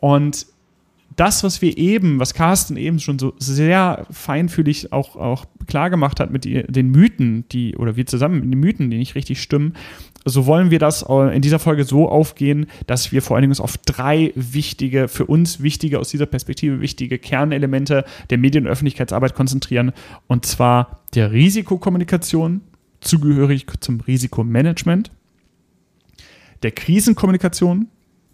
[0.00, 0.46] Und
[1.16, 6.20] das, was wir eben, was Carsten eben schon so sehr feinfühlig auch, auch klar gemacht
[6.20, 9.74] hat mit den Mythen, die, oder wir zusammen mit den Mythen, die nicht richtig stimmen,
[10.26, 13.78] so wollen wir das in dieser Folge so aufgehen, dass wir vor allen Dingen auf
[13.78, 19.92] drei wichtige, für uns wichtige, aus dieser Perspektive wichtige Kernelemente der Medien- und Öffentlichkeitsarbeit konzentrieren.
[20.26, 22.60] Und zwar der Risikokommunikation,
[23.00, 25.12] zugehörig zum Risikomanagement,
[26.62, 27.86] der Krisenkommunikation,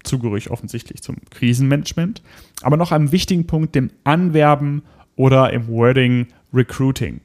[0.03, 2.23] zugehörig offensichtlich zum Krisenmanagement,
[2.65, 4.83] aber noch einem wichtigen Punkt, dem Anwerben
[5.17, 7.21] oder im Wording Recruiting.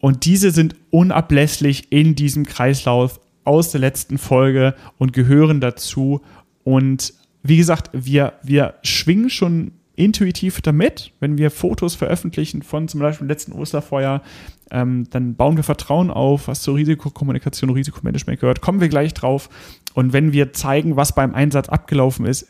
[0.00, 6.20] Und diese sind unablässlich in diesem Kreislauf aus der letzten Folge und gehören dazu.
[6.64, 13.00] Und wie gesagt, wir, wir schwingen schon intuitiv damit, wenn wir Fotos veröffentlichen von zum
[13.00, 14.22] Beispiel dem letzten Osterfeuer,
[14.70, 18.60] ähm, dann bauen wir Vertrauen auf, was zur Risikokommunikation Risikomanagement gehört.
[18.60, 19.48] Kommen wir gleich drauf.
[19.94, 22.46] Und wenn wir zeigen, was beim Einsatz abgelaufen ist,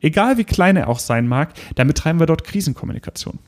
[0.00, 3.38] egal wie klein er auch sein mag, dann betreiben wir dort Krisenkommunikation.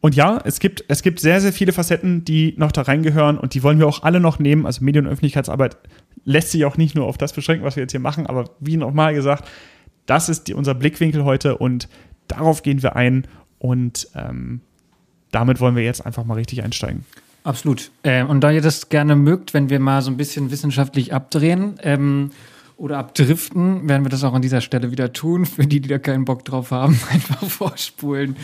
[0.00, 3.54] Und ja, es gibt, es gibt sehr, sehr viele Facetten, die noch da reingehören und
[3.54, 4.64] die wollen wir auch alle noch nehmen.
[4.64, 5.76] Also Medien- und Öffentlichkeitsarbeit
[6.24, 8.76] lässt sich auch nicht nur auf das beschränken, was wir jetzt hier machen, aber wie
[8.76, 9.48] nochmal gesagt,
[10.06, 11.88] das ist die, unser Blickwinkel heute und
[12.28, 13.26] darauf gehen wir ein
[13.58, 14.60] und ähm,
[15.32, 17.04] damit wollen wir jetzt einfach mal richtig einsteigen.
[17.44, 17.90] Absolut.
[18.02, 21.78] Äh, und da ihr das gerne mögt, wenn wir mal so ein bisschen wissenschaftlich abdrehen,
[21.82, 22.30] ähm,
[22.78, 25.44] oder abdriften, werden wir das auch an dieser Stelle wieder tun.
[25.46, 28.36] Für die, die da keinen Bock drauf haben, einfach vorspulen.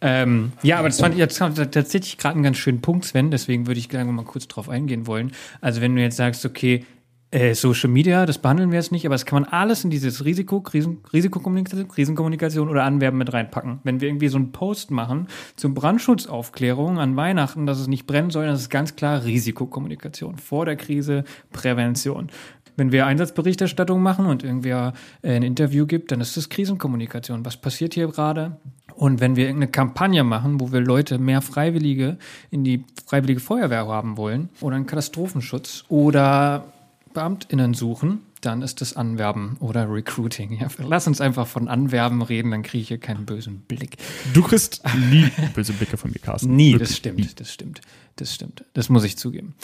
[0.00, 3.30] Ähm, ja, aber das fand ich jetzt tatsächlich gerade einen ganz schönen Punkt, Sven.
[3.30, 5.32] Deswegen würde ich gerne mal kurz drauf eingehen wollen.
[5.60, 6.84] Also wenn du jetzt sagst, okay,
[7.30, 10.24] äh, Social Media, das behandeln wir jetzt nicht, aber das kann man alles in dieses
[10.24, 13.80] Risiko, Krisen, Risikokommunikation, Krisenkommunikation oder Anwerben mit reinpacken.
[13.82, 18.30] Wenn wir irgendwie so einen Post machen zur Brandschutzaufklärung an Weihnachten, dass es nicht brennen
[18.30, 20.38] soll, das ist ganz klar Risikokommunikation.
[20.38, 22.28] Vor der Krise, Prävention.
[22.76, 27.44] Wenn wir Einsatzberichterstattung machen und irgendwer äh, ein Interview gibt, dann ist das Krisenkommunikation.
[27.44, 28.58] Was passiert hier gerade?
[28.94, 32.18] Und wenn wir irgendeine Kampagne machen, wo wir Leute mehr Freiwillige
[32.50, 36.72] in die Freiwillige Feuerwehr haben wollen oder einen Katastrophenschutz oder
[37.12, 40.52] BeamtInnen suchen, dann ist das Anwerben oder Recruiting.
[40.52, 43.96] Ja, lass uns einfach von Anwerben reden, dann kriege ich hier keinen bösen Blick.
[44.32, 46.54] Du kriegst nie böse Blicke von mir, Carsten.
[46.56, 47.28] Nie, Wirklich das stimmt, nie.
[47.34, 47.80] das stimmt,
[48.16, 48.64] das stimmt.
[48.74, 49.54] Das muss ich zugeben.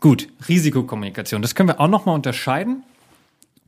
[0.00, 1.42] Gut, Risikokommunikation.
[1.42, 2.82] Das können wir auch nochmal unterscheiden.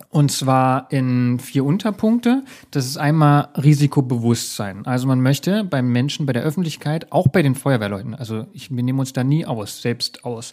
[0.08, 2.44] Und zwar in vier Unterpunkte.
[2.70, 4.84] Das ist einmal Risikobewusstsein.
[4.84, 8.82] Also man möchte beim Menschen, bei der Öffentlichkeit, auch bei den Feuerwehrleuten, also ich, wir
[8.82, 10.52] nehmen uns da nie aus, selbst aus,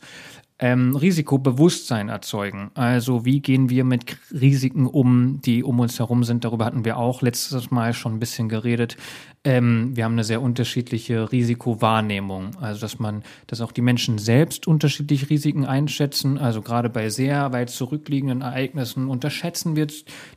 [0.59, 2.71] ähm, Risikobewusstsein erzeugen.
[2.73, 6.43] Also wie gehen wir mit Risiken um, die um uns herum sind.
[6.43, 8.97] Darüber hatten wir auch letztes Mal schon ein bisschen geredet.
[9.45, 12.57] Ähm, wir haben eine sehr unterschiedliche Risikowahrnehmung.
[12.59, 16.37] Also dass man, dass auch die Menschen selbst unterschiedlich Risiken einschätzen.
[16.37, 19.87] Also gerade bei sehr weit zurückliegenden Ereignissen unterschätzen wir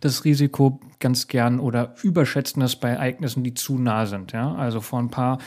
[0.00, 4.30] das Risiko ganz gern oder überschätzen das bei Ereignissen, die zu nah sind.
[4.30, 4.54] Ja?
[4.54, 5.38] Also vor ein paar,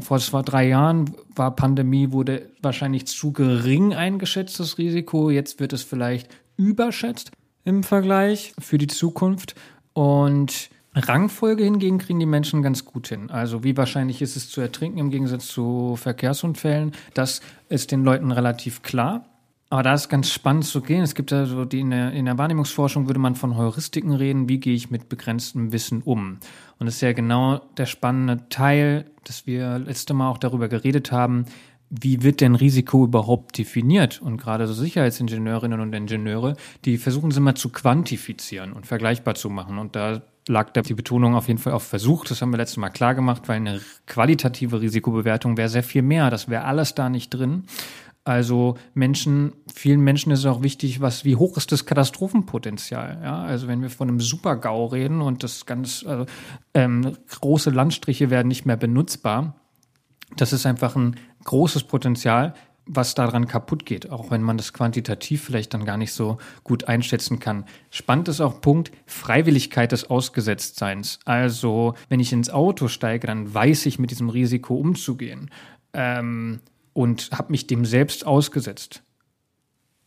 [0.00, 5.30] vor vor drei Jahren war Pandemie, wurde wahrscheinlich zu gering eingeschätzt, das Risiko.
[5.30, 7.32] Jetzt wird es vielleicht überschätzt
[7.64, 9.54] im Vergleich für die Zukunft.
[9.92, 13.30] Und Rangfolge hingegen kriegen die Menschen ganz gut hin.
[13.30, 18.30] Also wie wahrscheinlich ist es zu ertrinken im Gegensatz zu Verkehrsunfällen, das ist den Leuten
[18.30, 19.26] relativ klar.
[19.72, 21.02] Aber da ist ganz spannend zu gehen.
[21.02, 24.46] Es gibt also die in der, in der Wahrnehmungsforschung würde man von Heuristiken reden.
[24.46, 26.40] Wie gehe ich mit begrenztem Wissen um?
[26.78, 31.10] Und das ist ja genau der spannende Teil, dass wir letzte Mal auch darüber geredet
[31.10, 31.46] haben.
[31.88, 34.20] Wie wird denn Risiko überhaupt definiert?
[34.20, 36.54] Und gerade so Sicherheitsingenieurinnen und Ingenieure,
[36.84, 39.78] die versuchen es immer zu quantifizieren und vergleichbar zu machen.
[39.78, 42.26] Und da lag da die Betonung auf jeden Fall auf Versuch.
[42.26, 46.28] Das haben wir letztes Mal klar gemacht, weil eine qualitative Risikobewertung wäre sehr viel mehr.
[46.28, 47.64] Das wäre alles da nicht drin.
[48.24, 53.20] Also Menschen, vielen Menschen ist auch wichtig, was, wie hoch ist das Katastrophenpotenzial?
[53.22, 56.26] Ja, also wenn wir von einem Super-GAU reden und das ganz, also,
[56.72, 59.56] ähm, große Landstriche werden nicht mehr benutzbar.
[60.36, 62.54] Das ist einfach ein großes Potenzial,
[62.86, 66.84] was daran kaputt geht, auch wenn man das quantitativ vielleicht dann gar nicht so gut
[66.84, 67.64] einschätzen kann.
[67.90, 71.18] Spannend ist auch Punkt Freiwilligkeit des Ausgesetztseins.
[71.24, 75.50] Also, wenn ich ins Auto steige, dann weiß ich mit diesem Risiko umzugehen.
[75.92, 76.60] Ähm,
[76.92, 79.02] und habe mich dem selbst ausgesetzt.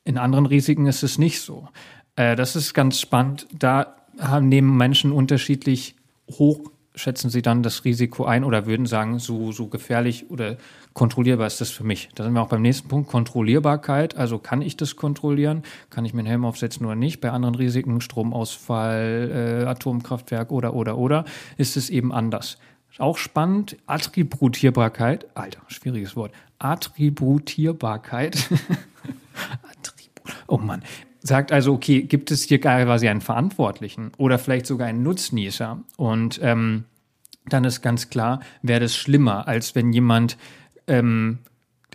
[0.03, 1.67] In anderen Risiken ist es nicht so.
[2.15, 3.47] Äh, das ist ganz spannend.
[3.57, 3.95] Da
[4.41, 5.95] nehmen Menschen unterschiedlich
[6.31, 10.57] hoch, schätzen sie dann das Risiko ein oder würden sagen, so, so gefährlich oder
[10.93, 12.09] kontrollierbar ist das für mich.
[12.15, 14.15] Da sind wir auch beim nächsten Punkt, Kontrollierbarkeit.
[14.15, 15.63] Also kann ich das kontrollieren?
[15.89, 17.19] Kann ich mir einen Helm aufsetzen oder nicht?
[17.19, 21.25] Bei anderen Risiken, Stromausfall, äh, Atomkraftwerk oder, oder, oder,
[21.57, 22.57] ist es eben anders.
[22.97, 26.31] Auch spannend, Attributierbarkeit, Alter, schwieriges Wort.
[26.59, 28.49] Attributierbarkeit.
[29.63, 30.83] Attribut, oh Mann.
[31.21, 35.83] Sagt also, okay, gibt es hier quasi einen Verantwortlichen oder vielleicht sogar einen Nutznießer?
[35.97, 36.85] Und ähm,
[37.47, 40.37] dann ist ganz klar, wäre das schlimmer, als wenn jemand,
[40.87, 41.39] ähm,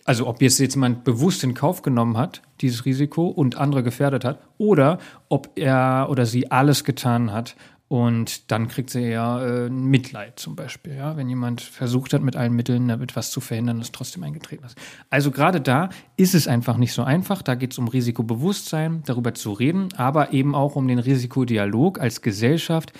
[0.04, 4.40] also ob jetzt jemand bewusst in Kauf genommen hat, dieses Risiko und andere gefährdet hat,
[4.58, 7.54] oder ob er oder sie alles getan hat,
[7.90, 12.36] und dann kriegt sie ja äh, Mitleid zum Beispiel, ja, wenn jemand versucht hat, mit
[12.36, 14.78] allen Mitteln damit was zu verhindern, das trotzdem eingetreten ist.
[15.10, 17.42] Also gerade da ist es einfach nicht so einfach.
[17.42, 22.22] Da geht es um Risikobewusstsein, darüber zu reden, aber eben auch um den Risikodialog als
[22.22, 22.92] Gesellschaft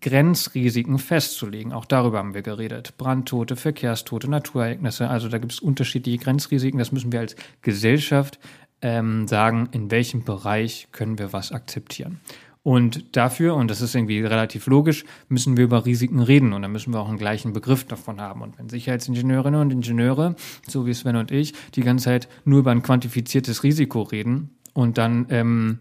[0.00, 1.74] Grenzrisiken festzulegen.
[1.74, 2.96] Auch darüber haben wir geredet.
[2.96, 5.10] Brandtote, Verkehrstote, Naturereignisse.
[5.10, 6.78] Also da gibt es unterschiedliche Grenzrisiken.
[6.78, 8.38] Das müssen wir als Gesellschaft
[8.80, 12.20] ähm, sagen, in welchem Bereich können wir was akzeptieren.
[12.64, 16.72] Und dafür, und das ist irgendwie relativ logisch, müssen wir über Risiken reden und dann
[16.72, 18.40] müssen wir auch einen gleichen Begriff davon haben.
[18.40, 20.34] Und wenn Sicherheitsingenieurinnen und Ingenieure,
[20.66, 24.96] so wie Sven und ich, die ganze Zeit nur über ein quantifiziertes Risiko reden und
[24.96, 25.80] dann ähm,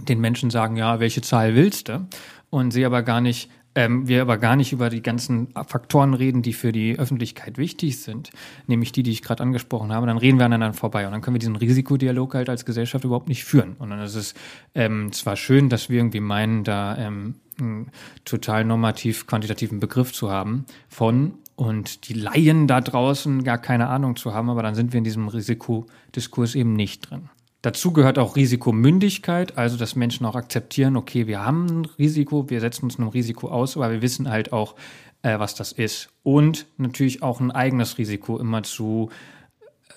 [0.00, 2.08] den Menschen sagen, ja, welche Zahl willst du?
[2.50, 6.42] Und sie aber gar nicht ähm, wir aber gar nicht über die ganzen Faktoren reden,
[6.42, 8.30] die für die Öffentlichkeit wichtig sind,
[8.66, 11.34] nämlich die, die ich gerade angesprochen habe, dann reden wir aneinander vorbei und dann können
[11.34, 13.74] wir diesen Risikodialog halt als Gesellschaft überhaupt nicht führen.
[13.78, 14.34] Und dann ist es
[14.74, 17.90] ähm, zwar schön, dass wir irgendwie meinen, da ähm, einen
[18.24, 24.16] total normativ quantitativen Begriff zu haben von und die Laien da draußen gar keine Ahnung
[24.16, 27.28] zu haben, aber dann sind wir in diesem Risikodiskurs eben nicht drin.
[27.64, 32.60] Dazu gehört auch Risikomündigkeit, also dass Menschen auch akzeptieren, okay, wir haben ein Risiko, wir
[32.60, 34.74] setzen uns einem Risiko aus, aber wir wissen halt auch,
[35.22, 36.10] äh, was das ist.
[36.22, 39.08] Und natürlich auch ein eigenes Risiko immer zu,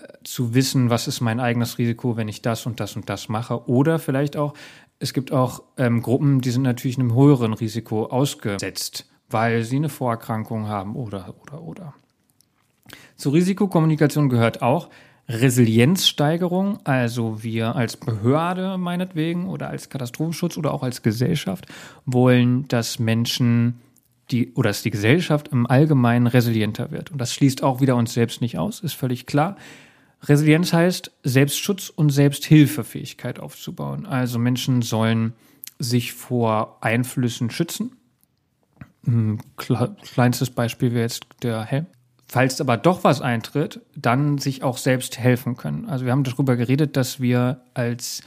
[0.02, 3.28] äh, zu wissen, was ist mein eigenes Risiko, wenn ich das und das und das
[3.28, 3.68] mache.
[3.68, 4.54] Oder vielleicht auch,
[5.00, 9.90] es gibt auch ähm, Gruppen, die sind natürlich einem höheren Risiko ausgesetzt, weil sie eine
[9.90, 11.94] Vorerkrankung haben oder, oder, oder.
[13.18, 14.88] Zur Risikokommunikation gehört auch,
[15.30, 21.66] Resilienzsteigerung, also wir als Behörde meinetwegen oder als Katastrophenschutz oder auch als Gesellschaft
[22.06, 23.82] wollen, dass Menschen
[24.32, 27.12] die oder dass die Gesellschaft im Allgemeinen resilienter wird.
[27.12, 29.58] Und das schließt auch wieder uns selbst nicht aus, ist völlig klar.
[30.24, 34.06] Resilienz heißt Selbstschutz und Selbsthilfefähigkeit aufzubauen.
[34.06, 35.34] Also Menschen sollen
[35.78, 37.96] sich vor Einflüssen schützen.
[39.06, 41.86] Ein kleinstes Beispiel wäre jetzt der Helm.
[42.30, 45.88] Falls aber doch was eintritt, dann sich auch selbst helfen können.
[45.88, 48.22] Also wir haben darüber geredet, dass wir als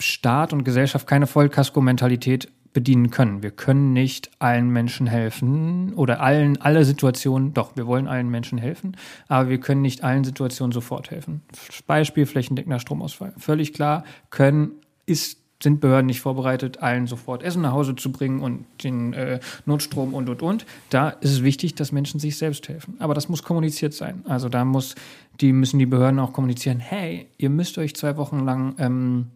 [0.00, 3.42] Staat und Gesellschaft keine Vollkasko-Mentalität bedienen können.
[3.42, 8.58] Wir können nicht allen Menschen helfen oder allen, alle Situationen, doch, wir wollen allen Menschen
[8.58, 8.96] helfen,
[9.28, 11.42] aber wir können nicht allen Situationen sofort helfen.
[11.86, 13.32] Beispiel flächendeckender Stromausfall.
[13.38, 14.72] Völlig klar, können
[15.06, 19.40] ist sind Behörden nicht vorbereitet, allen sofort Essen nach Hause zu bringen und den äh,
[19.66, 20.66] Notstrom und, und, und.
[20.90, 22.94] Da ist es wichtig, dass Menschen sich selbst helfen.
[23.00, 24.22] Aber das muss kommuniziert sein.
[24.26, 24.94] Also da muss,
[25.40, 29.26] die müssen die Behörden auch kommunizieren, hey, ihr müsst euch zwei Wochen lang ähm,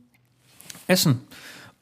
[0.86, 1.22] Essen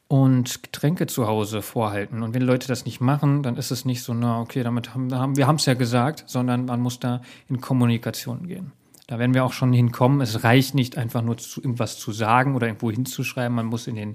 [0.08, 2.22] und Getränke zu Hause vorhalten.
[2.22, 5.12] Und wenn Leute das nicht machen, dann ist es nicht so, na okay, damit haben,
[5.12, 8.72] haben wir haben es ja gesagt, sondern man muss da in Kommunikation gehen.
[9.06, 10.20] Da werden wir auch schon hinkommen.
[10.20, 13.94] Es reicht nicht einfach nur zu, irgendwas zu sagen oder irgendwo hinzuschreiben, man muss in
[13.94, 14.14] den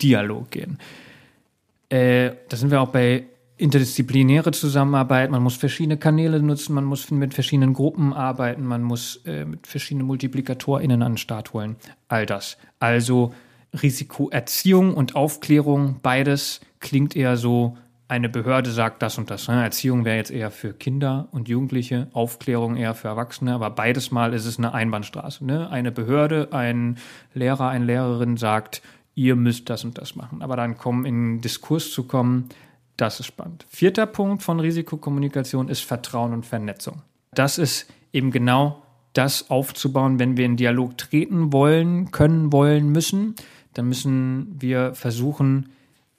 [0.00, 0.78] Dialog gehen.
[1.90, 3.24] Äh, da sind wir auch bei
[3.60, 9.20] interdisziplinäre Zusammenarbeit, man muss verschiedene Kanäle nutzen, man muss mit verschiedenen Gruppen arbeiten, man muss
[9.26, 11.76] äh, mit verschiedenen MultiplikatorInnen an den Start holen.
[12.08, 12.56] All das.
[12.78, 13.34] Also
[13.82, 17.76] Risikoerziehung und Aufklärung, beides klingt eher so,
[18.10, 19.48] eine Behörde sagt das und das.
[19.48, 19.62] Ne?
[19.62, 24.34] Erziehung wäre jetzt eher für Kinder und Jugendliche, Aufklärung eher für Erwachsene, aber beides Mal
[24.34, 25.44] ist es eine Einbahnstraße.
[25.44, 25.70] Ne?
[25.70, 26.98] Eine Behörde, ein
[27.34, 28.82] Lehrer, eine Lehrerin sagt,
[29.14, 30.42] ihr müsst das und das machen.
[30.42, 32.48] Aber dann kommen in Diskurs zu kommen,
[32.96, 33.64] das ist spannend.
[33.68, 37.02] Vierter Punkt von Risikokommunikation ist Vertrauen und Vernetzung.
[37.32, 43.34] Das ist eben genau das aufzubauen, wenn wir in Dialog treten wollen, können, wollen, müssen
[43.74, 45.70] dann müssen wir versuchen,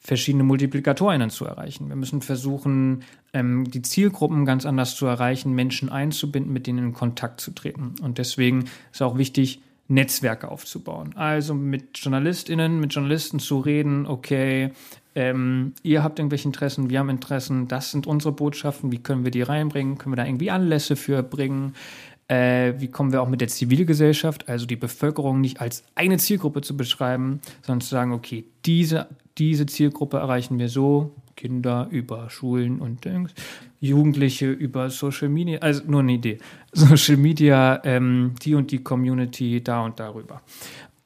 [0.01, 1.87] verschiedene Multiplikatorinnen zu erreichen.
[1.87, 6.93] Wir müssen versuchen, ähm, die Zielgruppen ganz anders zu erreichen, Menschen einzubinden, mit denen in
[6.93, 7.93] Kontakt zu treten.
[8.01, 11.15] Und deswegen ist auch wichtig, Netzwerke aufzubauen.
[11.15, 14.71] Also mit JournalistInnen, mit Journalisten zu reden, okay,
[15.13, 19.31] ähm, ihr habt irgendwelche Interessen, wir haben Interessen, das sind unsere Botschaften, wie können wir
[19.31, 21.73] die reinbringen, können wir da irgendwie Anlässe für bringen,
[22.29, 26.61] äh, wie kommen wir auch mit der Zivilgesellschaft, also die Bevölkerung nicht als eine Zielgruppe
[26.61, 32.79] zu beschreiben, sondern zu sagen, okay, diese, diese Zielgruppe erreichen wir so, Kinder über Schulen
[32.79, 33.33] und Dings,
[33.79, 36.37] Jugendliche über Social Media, also nur eine Idee,
[36.71, 40.41] Social Media, ähm, die und die Community da und darüber.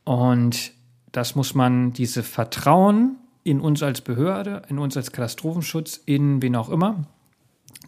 [0.03, 0.71] Und
[1.11, 6.55] das muss man, diese Vertrauen in uns als Behörde, in uns als Katastrophenschutz, in wen
[6.55, 7.05] auch immer,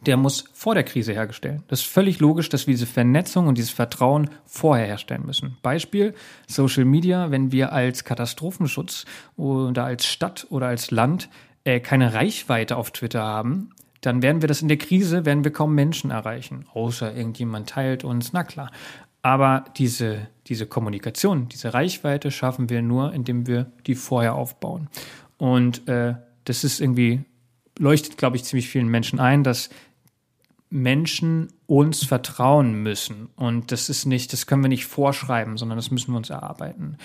[0.07, 1.61] der muss vor der Krise hergestellt.
[1.67, 5.57] Das ist völlig logisch, dass wir diese Vernetzung und dieses Vertrauen vorher herstellen müssen.
[5.61, 6.13] Beispiel
[6.47, 11.29] Social Media, wenn wir als Katastrophenschutz oder als Stadt oder als Land
[11.65, 15.51] äh, keine Reichweite auf Twitter haben, dann werden wir das in der Krise, werden wir
[15.51, 18.71] kaum Menschen erreichen, außer irgendjemand teilt uns, na klar.
[19.21, 24.87] Aber diese, diese Kommunikation, diese Reichweite schaffen wir nur, indem wir die vorher aufbauen.
[25.37, 26.15] Und äh,
[26.45, 27.25] das ist irgendwie,
[27.79, 29.69] leuchtet, glaube ich, ziemlich vielen Menschen ein, dass
[30.69, 33.29] Menschen uns vertrauen müssen.
[33.35, 36.97] Und das ist nicht, das können wir nicht vorschreiben, sondern das müssen wir uns erarbeiten.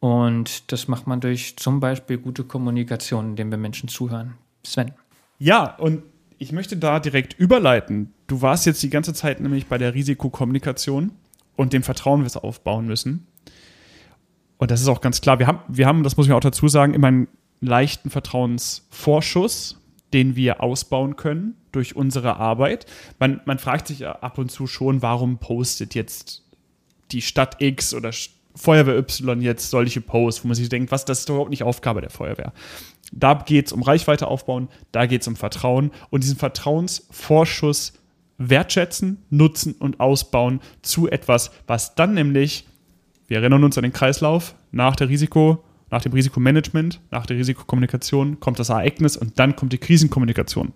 [0.00, 4.34] Und das macht man durch zum Beispiel gute Kommunikation, indem wir Menschen zuhören.
[4.64, 4.92] Sven.
[5.38, 6.02] Ja, und
[6.38, 8.12] ich möchte da direkt überleiten.
[8.26, 11.12] Du warst jetzt die ganze Zeit nämlich bei der Risikokommunikation
[11.56, 13.26] und dem Vertrauen, wir es aufbauen müssen.
[14.58, 15.38] Und das ist auch ganz klar.
[15.38, 17.28] Wir haben, wir haben, das muss ich auch dazu sagen, immer einen
[17.60, 19.76] leichten Vertrauensvorschuss
[20.12, 22.86] den wir ausbauen können durch unsere Arbeit.
[23.18, 26.42] Man, man fragt sich ab und zu schon, warum postet jetzt
[27.12, 28.10] die Stadt X oder
[28.54, 32.00] Feuerwehr Y jetzt solche Posts, wo man sich denkt, was, das ist überhaupt nicht Aufgabe
[32.00, 32.52] der Feuerwehr.
[33.12, 37.92] Da geht es um Reichweite aufbauen, da geht es um Vertrauen und diesen Vertrauensvorschuss
[38.38, 42.66] wertschätzen, nutzen und ausbauen zu etwas, was dann nämlich,
[43.28, 48.40] wir erinnern uns an den Kreislauf, nach der Risiko, nach dem Risikomanagement, nach der Risikokommunikation
[48.40, 50.72] kommt das Ereignis und dann kommt die Krisenkommunikation.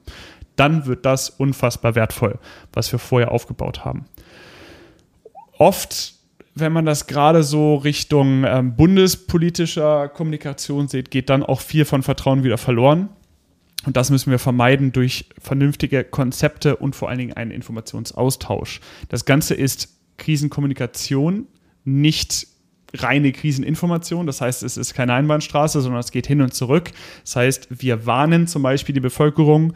[0.61, 2.39] Dann wird das unfassbar wertvoll,
[2.75, 4.05] was wir vorher aufgebaut haben.
[5.57, 6.17] Oft,
[6.55, 12.03] wenn man das gerade so Richtung ähm, bundespolitischer Kommunikation sieht, geht dann auch viel von
[12.03, 13.09] Vertrauen wieder verloren.
[13.87, 18.81] Und das müssen wir vermeiden durch vernünftige Konzepte und vor allen Dingen einen Informationsaustausch.
[19.09, 21.47] Das Ganze ist Krisenkommunikation,
[21.85, 22.47] nicht
[22.95, 24.27] reine Kriseninformation.
[24.27, 26.91] Das heißt, es ist keine Einbahnstraße, sondern es geht hin und zurück.
[27.25, 29.73] Das heißt, wir warnen zum Beispiel die Bevölkerung,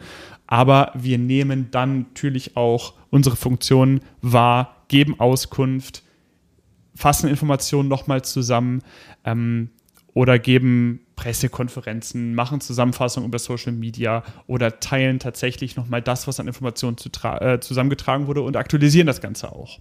[0.47, 6.03] aber wir nehmen dann natürlich auch unsere Funktionen wahr, geben Auskunft,
[6.95, 8.81] fassen Informationen nochmal zusammen
[9.23, 9.69] ähm,
[10.13, 16.47] oder geben Pressekonferenzen, machen Zusammenfassungen über Social Media oder teilen tatsächlich nochmal das, was an
[16.47, 19.79] Informationen zu äh, zusammengetragen wurde und aktualisieren das Ganze auch.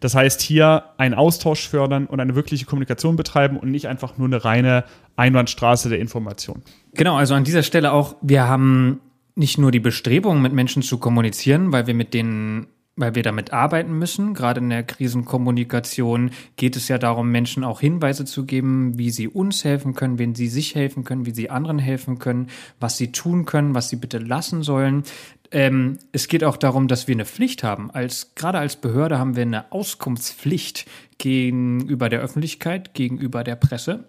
[0.00, 4.26] Das heißt, hier einen Austausch fördern und eine wirkliche Kommunikation betreiben und nicht einfach nur
[4.26, 4.84] eine reine
[5.16, 6.62] Einbahnstraße der Information.
[6.94, 9.00] Genau, also an dieser Stelle auch, wir haben
[9.34, 12.66] nicht nur die Bestrebung, mit Menschen zu kommunizieren, weil wir mit denen
[13.00, 14.34] weil wir damit arbeiten müssen.
[14.34, 19.26] Gerade in der Krisenkommunikation geht es ja darum, Menschen auch Hinweise zu geben, wie sie
[19.26, 23.10] uns helfen können, wen sie sich helfen können, wie sie anderen helfen können, was sie
[23.10, 25.04] tun können, was sie bitte lassen sollen.
[25.50, 27.90] Ähm, es geht auch darum, dass wir eine Pflicht haben.
[27.90, 30.86] Als, gerade als Behörde haben wir eine Auskunftspflicht
[31.18, 34.04] gegenüber der Öffentlichkeit, gegenüber der Presse,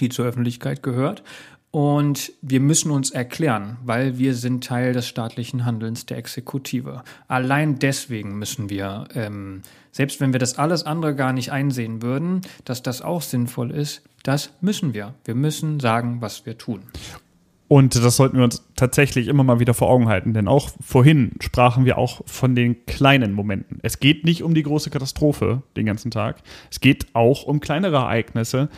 [0.00, 1.22] die zur Öffentlichkeit gehört.
[1.70, 7.02] Und wir müssen uns erklären, weil wir sind Teil des staatlichen Handelns der Exekutive.
[7.28, 9.62] Allein deswegen müssen wir, ähm,
[9.92, 14.02] selbst wenn wir das alles andere gar nicht einsehen würden, dass das auch sinnvoll ist,
[14.28, 15.14] Das müssen wir.
[15.24, 16.82] Wir müssen sagen, was wir tun.
[17.68, 21.32] Und das sollten wir uns tatsächlich immer mal wieder vor Augen halten, denn auch vorhin
[21.40, 23.78] sprachen wir auch von den kleinen Momenten.
[23.82, 26.42] Es geht nicht um die große Katastrophe den ganzen Tag.
[26.70, 28.70] Es geht auch um kleinere Ereignisse,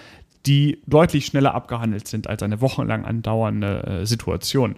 [0.47, 4.74] die deutlich schneller abgehandelt sind als eine wochenlang andauernde äh, Situation.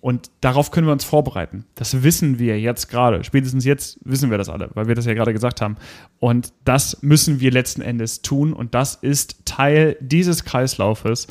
[0.00, 1.64] Und darauf können wir uns vorbereiten.
[1.74, 3.24] Das wissen wir jetzt gerade.
[3.24, 5.76] Spätestens jetzt wissen wir das alle, weil wir das ja gerade gesagt haben.
[6.20, 8.52] Und das müssen wir letzten Endes tun.
[8.52, 11.26] Und das ist Teil dieses Kreislaufes.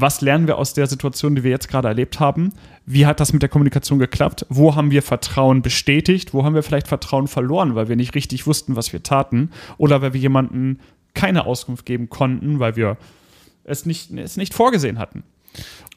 [0.00, 2.52] Was lernen wir aus der Situation, die wir jetzt gerade erlebt haben?
[2.86, 4.46] Wie hat das mit der Kommunikation geklappt?
[4.48, 6.32] Wo haben wir Vertrauen bestätigt?
[6.32, 9.50] Wo haben wir vielleicht Vertrauen verloren, weil wir nicht richtig wussten, was wir taten?
[9.76, 10.78] Oder weil wir jemanden
[11.14, 12.96] keine Auskunft geben konnten, weil wir
[13.64, 15.24] es nicht, es nicht vorgesehen hatten.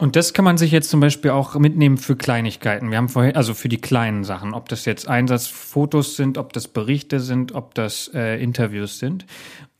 [0.00, 2.90] Und das kann man sich jetzt zum Beispiel auch mitnehmen für Kleinigkeiten.
[2.90, 6.66] Wir haben vorhin, also für die kleinen Sachen, ob das jetzt Einsatzfotos sind, ob das
[6.66, 9.26] Berichte sind, ob das äh, Interviews sind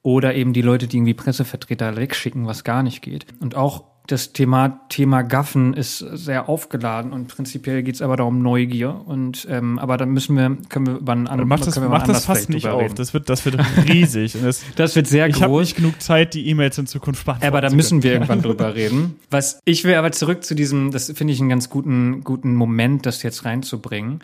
[0.02, 3.26] oder eben die Leute, die irgendwie Pressevertreter wegschicken, was gar nicht geht.
[3.40, 8.42] Und auch das Thema, Thema Gaffen ist sehr aufgeladen und prinzipiell geht es aber darum
[8.42, 9.00] Neugier.
[9.06, 12.26] Und ähm, aber da müssen wir, können wir über einen anderen Mach das, mach das
[12.26, 12.94] fast nicht auf.
[12.94, 14.36] Das wird, das wird riesig.
[14.42, 15.40] das, das, wird sehr ich groß.
[15.40, 18.42] Ich habe nicht genug Zeit, die E-Mails in Zukunft beantworten Aber da müssen wir irgendwann
[18.42, 19.20] drüber reden.
[19.30, 23.06] Was ich will aber zurück zu diesem, das finde ich einen ganz guten, guten Moment,
[23.06, 24.20] das jetzt reinzubringen.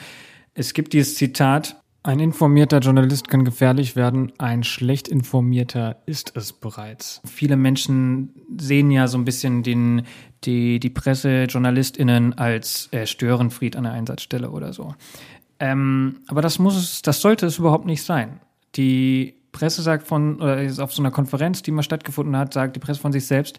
[0.54, 6.52] Es gibt dieses Zitat, ein informierter Journalist kann gefährlich werden, ein schlecht informierter ist es
[6.52, 7.20] bereits.
[7.24, 10.02] Viele Menschen sehen ja so ein bisschen den,
[10.44, 14.94] die, die Presse, JournalistInnen als äh, Störenfried an der Einsatzstelle oder so.
[15.58, 18.40] Ähm, aber das muss es, das sollte es überhaupt nicht sein.
[18.76, 22.80] Die Presse sagt von, oder auf so einer Konferenz, die mal stattgefunden hat, sagt die
[22.80, 23.58] Presse von sich selbst,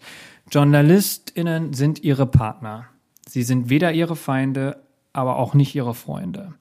[0.49, 2.85] JournalistInnen sind ihre Partner.
[3.27, 4.81] Sie sind weder ihre Feinde,
[5.11, 6.53] aber auch nicht ihre Freunde.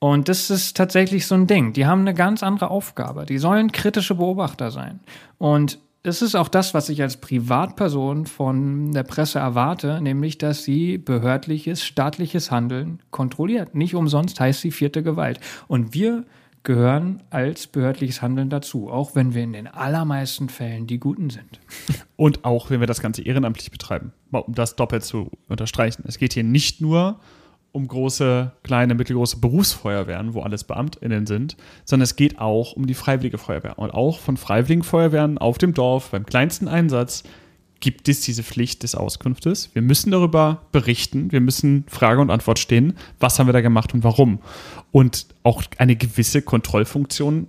[0.00, 1.74] Und das ist tatsächlich so ein Ding.
[1.74, 3.26] Die haben eine ganz andere Aufgabe.
[3.26, 5.00] Die sollen kritische Beobachter sein.
[5.36, 10.64] Und es ist auch das, was ich als Privatperson von der Presse erwarte, nämlich, dass
[10.64, 13.74] sie behördliches, staatliches Handeln kontrolliert.
[13.74, 15.38] Nicht umsonst heißt sie vierte Gewalt.
[15.68, 16.24] Und wir
[16.62, 21.60] gehören als behördliches Handeln dazu, auch wenn wir in den allermeisten Fällen die Guten sind.
[22.16, 26.04] Und auch wenn wir das Ganze ehrenamtlich betreiben, um das doppelt zu unterstreichen.
[26.06, 27.39] Es geht hier nicht nur um
[27.72, 33.38] große, kleine, mittelgroße Berufsfeuerwehren, wo alles BeamtInnen sind, sondern es geht auch um die Freiwillige
[33.38, 33.78] Feuerwehr.
[33.78, 37.24] Und auch von Freiwilligen Feuerwehren auf dem Dorf beim kleinsten Einsatz
[37.80, 39.70] gibt es diese Pflicht des Auskunftes.
[39.74, 43.94] Wir müssen darüber berichten, wir müssen Frage und Antwort stehen, was haben wir da gemacht
[43.94, 44.40] und warum.
[44.92, 47.46] Und auch eine gewisse Kontrollfunktion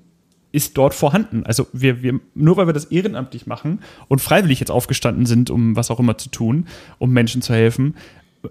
[0.54, 1.46] ist dort vorhanden.
[1.46, 5.76] Also wir, wir, nur weil wir das ehrenamtlich machen und freiwillig jetzt aufgestanden sind, um
[5.76, 6.68] was auch immer zu tun,
[6.98, 7.96] um Menschen zu helfen,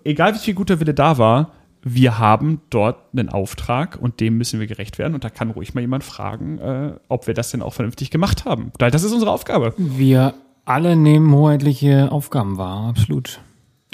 [0.05, 1.53] egal wie viel guter Wille da war,
[1.83, 5.15] wir haben dort einen Auftrag und dem müssen wir gerecht werden.
[5.15, 8.45] Und da kann ruhig mal jemand fragen, äh, ob wir das denn auch vernünftig gemacht
[8.45, 8.73] haben.
[8.79, 9.75] Weil das ist unsere Aufgabe.
[9.77, 13.41] Wir alle nehmen hoheitliche Aufgaben wahr, absolut.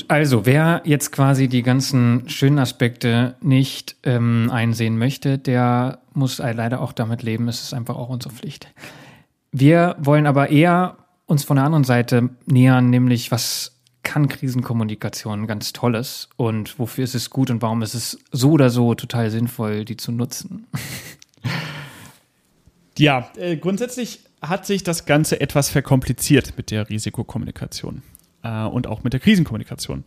[0.08, 6.80] Also, wer jetzt quasi die ganzen schönen Aspekte nicht ähm, einsehen möchte, der muss leider
[6.82, 7.48] auch damit leben.
[7.48, 8.68] Es ist einfach auch unsere Pflicht.
[9.52, 13.75] Wir wollen aber eher uns von der anderen Seite nähern, nämlich was
[14.06, 18.70] kann Krisenkommunikation ganz Tolles und wofür ist es gut und warum ist es so oder
[18.70, 20.66] so total sinnvoll, die zu nutzen?
[22.98, 28.02] Ja, äh, grundsätzlich hat sich das Ganze etwas verkompliziert mit der Risikokommunikation
[28.42, 30.04] äh, und auch mit der Krisenkommunikation.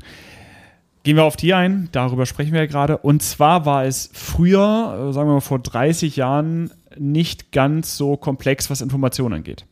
[1.03, 2.97] Gehen wir auf die ein, darüber sprechen wir ja gerade.
[2.97, 8.17] Und zwar war es früher, äh, sagen wir mal vor 30 Jahren, nicht ganz so
[8.17, 9.65] komplex, was Informationen angeht.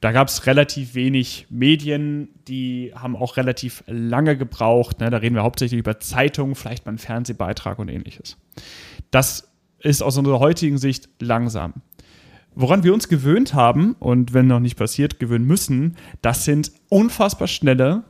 [0.00, 5.00] Da gab es relativ wenig Medien, die haben auch relativ lange gebraucht.
[5.00, 5.10] Ne?
[5.10, 8.36] Da reden wir hauptsächlich über Zeitungen, vielleicht mal einen Fernsehbeitrag und ähnliches.
[9.10, 9.48] Das
[9.80, 11.74] ist aus unserer heutigen Sicht langsam.
[12.54, 17.48] Woran wir uns gewöhnt haben und wenn noch nicht passiert, gewöhnen müssen, das sind unfassbar
[17.48, 18.04] schnelle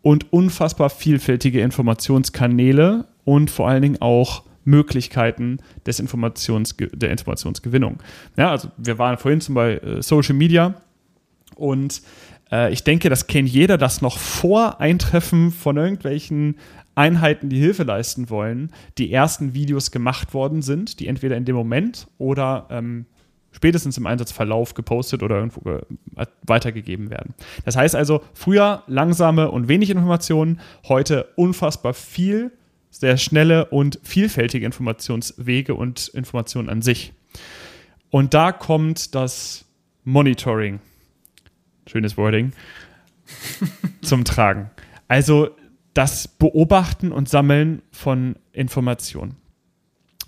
[0.00, 7.98] und unfassbar vielfältige Informationskanäle und vor allen Dingen auch Möglichkeiten des Informations, der Informationsgewinnung.
[8.36, 10.74] Ja, also wir waren vorhin zum Beispiel äh, Social Media,
[11.56, 12.02] und
[12.52, 16.56] äh, ich denke, das kennt jeder, dass noch vor Eintreffen von irgendwelchen
[16.94, 21.56] Einheiten, die Hilfe leisten wollen, die ersten Videos gemacht worden sind, die entweder in dem
[21.56, 23.04] Moment oder ähm,
[23.52, 27.34] spätestens im Einsatzverlauf gepostet oder irgendwo äh, weitergegeben werden.
[27.64, 32.52] Das heißt also, früher langsame und wenig Informationen, heute unfassbar viel,
[32.90, 37.12] sehr schnelle und vielfältige Informationswege und Informationen an sich.
[38.10, 39.66] Und da kommt das
[40.04, 40.80] Monitoring
[41.86, 42.52] schönes Wording,
[44.02, 44.70] zum Tragen.
[45.08, 45.50] Also
[45.94, 49.36] das Beobachten und Sammeln von Informationen.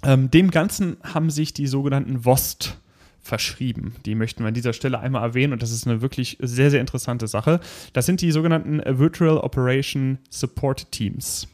[0.03, 2.79] Ähm, dem Ganzen haben sich die sogenannten WOST
[3.21, 3.95] verschrieben.
[4.07, 6.81] Die möchten wir an dieser Stelle einmal erwähnen und das ist eine wirklich sehr, sehr
[6.81, 7.61] interessante Sache.
[7.93, 11.49] Das sind die sogenannten Virtual Operation Support Teams.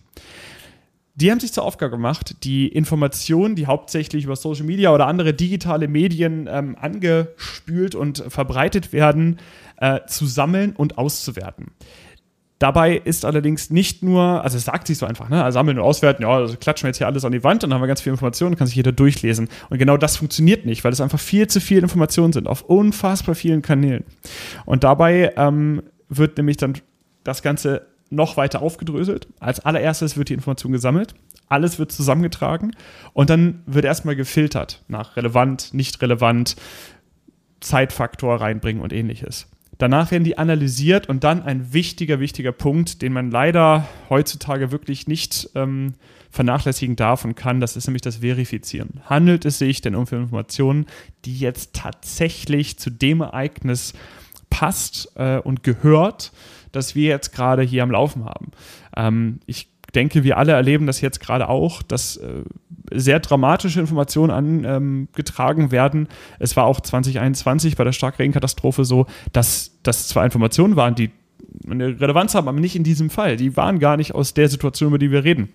[1.17, 5.33] Die haben sich zur Aufgabe gemacht, die Informationen, die hauptsächlich über Social Media oder andere
[5.33, 9.39] digitale Medien ähm, angespült und verbreitet werden,
[9.77, 11.73] äh, zu sammeln und auszuwerten.
[12.61, 15.85] Dabei ist allerdings nicht nur, also es sagt sich so einfach, ne, also sammeln und
[15.85, 17.89] auswerten, ja, also klatschen wir jetzt hier alles an die Wand und dann haben wir
[17.89, 19.49] ganz viel Informationen, kann sich jeder durchlesen.
[19.71, 23.35] Und genau das funktioniert nicht, weil es einfach viel zu viel Informationen sind auf unfassbar
[23.35, 24.05] vielen Kanälen.
[24.65, 26.75] Und dabei ähm, wird nämlich dann
[27.25, 29.29] das Ganze noch weiter aufgedröselt.
[29.41, 31.15] Als allererstes wird die Information gesammelt,
[31.49, 32.75] alles wird zusammengetragen
[33.13, 36.57] und dann wird erstmal gefiltert nach relevant, nicht relevant,
[37.61, 39.49] Zeitfaktor reinbringen und ähnliches.
[39.79, 45.07] Danach werden die analysiert und dann ein wichtiger, wichtiger Punkt, den man leider heutzutage wirklich
[45.09, 45.95] nicht ähm,
[46.31, 49.01] vernachlässigen darf und kann, das ist nämlich das Verifizieren.
[49.05, 50.87] Handelt es sich denn um Informationen,
[51.25, 53.95] die jetzt tatsächlich zu dem Ereignis
[54.51, 56.33] passt äh, und gehört,
[56.73, 58.51] das wir jetzt gerade hier am Laufen haben?
[58.97, 62.43] Ähm, ich denke, wir alle erleben das jetzt gerade auch, dass äh,
[62.93, 66.09] sehr dramatische Informationen angetragen ähm, werden.
[66.39, 71.11] Es war auch 2021 bei der Starkregenkatastrophe so, dass das zwar Informationen waren, die
[71.69, 73.37] eine Relevanz haben, aber nicht in diesem Fall.
[73.37, 75.49] Die waren gar nicht aus der Situation, über die wir reden.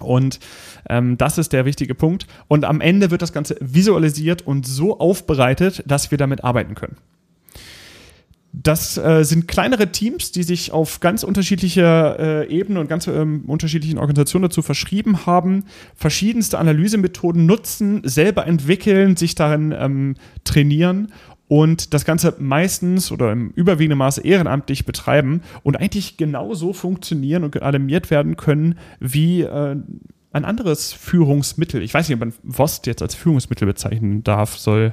[0.00, 0.40] Und
[0.88, 2.26] ähm, das ist der wichtige Punkt.
[2.48, 6.96] Und am Ende wird das Ganze visualisiert und so aufbereitet, dass wir damit arbeiten können.
[8.54, 13.44] Das äh, sind kleinere Teams, die sich auf ganz unterschiedliche äh, Ebenen und ganz ähm,
[13.46, 21.12] unterschiedlichen Organisationen dazu verschrieben haben, verschiedenste Analysemethoden nutzen, selber entwickeln, sich darin ähm, trainieren
[21.48, 27.60] und das Ganze meistens oder im überwiegenden Maße ehrenamtlich betreiben und eigentlich genauso funktionieren und
[27.62, 29.76] alarmiert werden können wie äh,
[30.32, 31.82] ein anderes Führungsmittel.
[31.82, 34.92] Ich weiß nicht, ob man WOST jetzt als Führungsmittel bezeichnen darf, soll.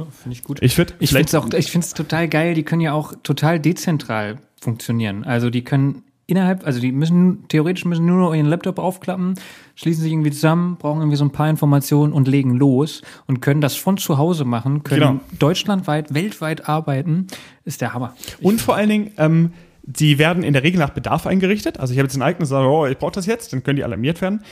[0.00, 0.58] Ja, finde ich gut.
[0.62, 2.54] Ich, würd, ich finde es auch, ich finde es total geil.
[2.54, 5.24] Die können ja auch total dezentral funktionieren.
[5.24, 9.34] Also die können innerhalb, also die müssen theoretisch müssen nur noch ihren Laptop aufklappen,
[9.74, 13.60] schließen sich irgendwie zusammen, brauchen irgendwie so ein paar Informationen und legen los und können
[13.60, 15.20] das von zu Hause machen, können genau.
[15.38, 17.26] deutschlandweit, weltweit arbeiten.
[17.64, 18.14] Ist der Hammer.
[18.40, 21.80] Und vor allen Dingen, ähm, die werden in der Regel nach Bedarf eingerichtet.
[21.80, 24.20] Also ich habe jetzt ein Ereignis, oh, ich brauche das jetzt, dann können die alarmiert
[24.20, 24.42] werden.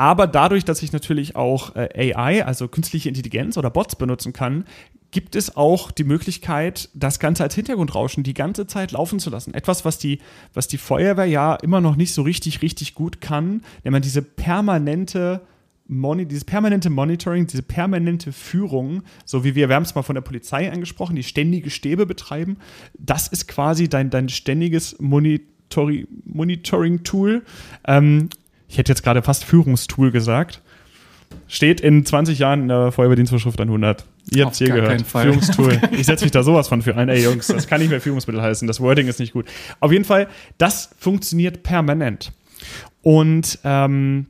[0.00, 4.64] Aber dadurch, dass ich natürlich auch äh, AI, also künstliche Intelligenz oder Bots benutzen kann,
[5.10, 9.52] gibt es auch die Möglichkeit, das Ganze als Hintergrundrauschen die ganze Zeit laufen zu lassen.
[9.52, 10.20] Etwas, was die,
[10.54, 14.22] was die Feuerwehr ja immer noch nicht so richtig, richtig gut kann, wenn man diese
[14.22, 15.42] permanente
[15.86, 20.14] Moni dieses permanente Monitoring, diese permanente Führung, so wie wir, wir haben es mal von
[20.14, 22.56] der Polizei angesprochen, die ständige Stäbe betreiben,
[22.98, 27.42] das ist quasi dein, dein ständiges Monitoring-Tool.
[27.86, 28.30] Ähm,
[28.70, 30.62] ich hätte jetzt gerade fast Führungstool gesagt.
[31.48, 34.04] Steht in 20 Jahren in der Feuerwehrdienstvorschrift 100.
[34.30, 35.02] Ihr habt es hier gehört.
[35.02, 35.80] Führungstool.
[35.92, 37.08] Ich setze mich da sowas von für ein.
[37.08, 38.66] Ey, Jungs, das kann nicht mehr Führungsmittel heißen.
[38.68, 39.46] Das Wording ist nicht gut.
[39.80, 42.32] Auf jeden Fall, das funktioniert permanent.
[43.02, 44.26] Und ähm,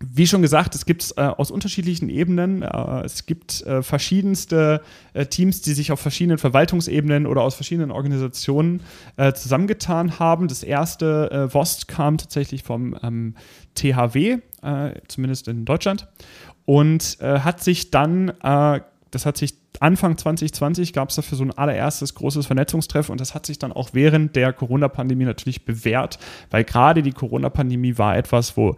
[0.00, 4.80] wie schon gesagt, es gibt äh, aus unterschiedlichen Ebenen, äh, es gibt äh, verschiedenste
[5.12, 8.82] äh, Teams, die sich auf verschiedenen Verwaltungsebenen oder aus verschiedenen Organisationen
[9.16, 10.48] äh, zusammengetan haben.
[10.48, 13.34] Das erste äh, WOST kam tatsächlich vom ähm,
[13.74, 14.38] THW,
[15.06, 16.08] zumindest in Deutschland,
[16.64, 22.14] und hat sich dann, das hat sich Anfang 2020 gab es dafür so ein allererstes
[22.14, 26.18] großes Vernetzungstreffen und das hat sich dann auch während der Corona-Pandemie natürlich bewährt,
[26.50, 28.76] weil gerade die Corona-Pandemie war etwas, wo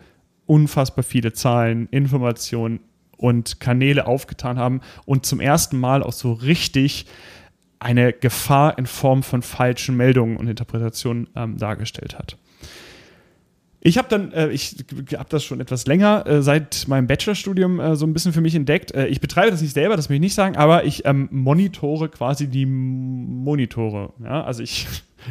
[0.50, 2.80] unfassbar viele Zahlen, Informationen
[3.16, 7.06] und Kanäle aufgetan haben und zum ersten Mal auch so richtig
[7.78, 12.36] eine Gefahr in Form von falschen Meldungen und Interpretationen ähm, dargestellt hat.
[13.80, 14.84] Ich habe dann, äh, ich
[15.14, 18.56] habe das schon etwas länger äh, seit meinem Bachelorstudium äh, so ein bisschen für mich
[18.56, 18.92] entdeckt.
[18.92, 22.08] Äh, ich betreibe das nicht selber, das will ich nicht sagen, aber ich ähm, monitore
[22.08, 24.12] quasi die Monitore.
[24.22, 24.42] Ja?
[24.42, 24.88] Also ich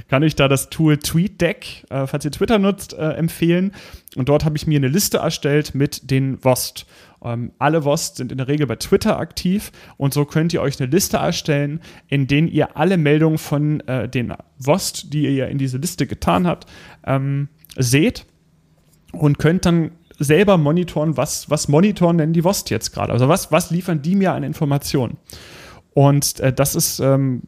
[0.08, 3.74] kann euch da das Tool TweetDeck, äh, falls ihr Twitter nutzt, äh, empfehlen.
[4.16, 6.86] Und dort habe ich mir eine Liste erstellt mit den WOST.
[7.24, 10.80] Ähm, alle WOST sind in der Regel bei Twitter aktiv und so könnt ihr euch
[10.80, 15.58] eine Liste erstellen, in denen ihr alle Meldungen von äh, den WOST, die ihr in
[15.58, 16.66] diese Liste getan habt,
[17.06, 18.26] ähm, seht
[19.12, 23.14] und könnt dann selber monitoren, was, was monitoren denn die WOST jetzt gerade?
[23.14, 25.18] Also was, was liefern die mir an Informationen?
[25.94, 27.44] Und äh, das ist ähm,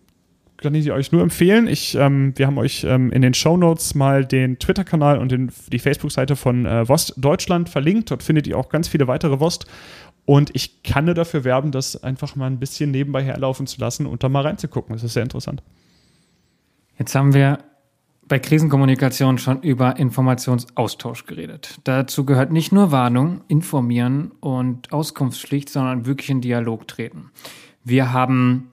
[0.61, 1.67] kann ich euch nur empfehlen.
[1.67, 5.51] Ich, ähm, wir haben euch ähm, in den Show Notes mal den Twitter-Kanal und den,
[5.71, 8.11] die Facebook-Seite von äh, Wost Deutschland verlinkt.
[8.11, 9.65] Dort findet ihr auch ganz viele weitere Wost.
[10.25, 14.05] Und ich kann nur dafür werben, das einfach mal ein bisschen nebenbei herlaufen zu lassen
[14.05, 14.93] und da mal reinzugucken.
[14.93, 15.63] Das ist sehr interessant.
[16.97, 17.59] Jetzt haben wir
[18.27, 21.79] bei Krisenkommunikation schon über Informationsaustausch geredet.
[21.83, 27.31] Dazu gehört nicht nur Warnung, Informieren und Auskunftspflicht, sondern wirklich in Dialog treten.
[27.83, 28.70] Wir haben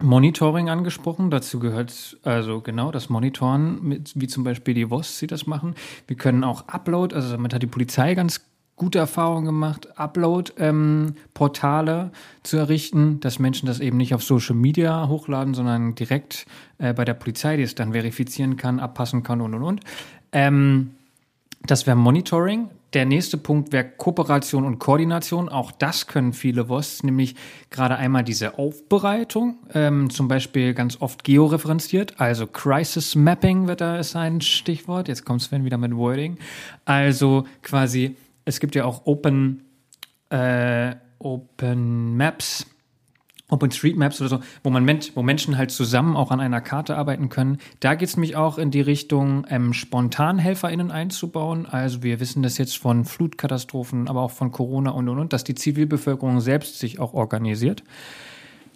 [0.00, 1.30] Monitoring angesprochen.
[1.30, 5.74] Dazu gehört also genau das Monitoren, mit, wie zum Beispiel die WOS sie das machen.
[6.06, 8.44] Wir können auch Upload, also damit hat die Polizei ganz
[8.76, 12.10] gute Erfahrungen gemacht, Upload-Portale ähm,
[12.44, 16.46] zu errichten, dass Menschen das eben nicht auf Social Media hochladen, sondern direkt
[16.78, 19.80] äh, bei der Polizei, die es dann verifizieren kann, abpassen kann und und und.
[20.30, 20.92] Ähm,
[21.62, 22.70] das wäre Monitoring.
[22.94, 25.50] Der nächste Punkt wäre Kooperation und Koordination.
[25.50, 27.34] Auch das können viele WOS, nämlich
[27.68, 33.98] gerade einmal diese Aufbereitung, ähm, zum Beispiel ganz oft georeferenziert, also Crisis Mapping wird da
[33.98, 35.08] ist ein Stichwort.
[35.08, 36.38] Jetzt kommt Sven wieder mit Wording.
[36.86, 39.64] Also quasi, es gibt ja auch Open,
[40.30, 42.64] äh, Open Maps
[43.48, 47.58] OpenStreetMaps oder so, wo man wo Menschen halt zusammen auch an einer Karte arbeiten können.
[47.80, 51.66] Da geht es nämlich auch in die Richtung, ähm, SpontanhelferInnen einzubauen.
[51.66, 55.44] Also wir wissen das jetzt von Flutkatastrophen, aber auch von Corona und und und, dass
[55.44, 57.82] die Zivilbevölkerung selbst sich auch organisiert.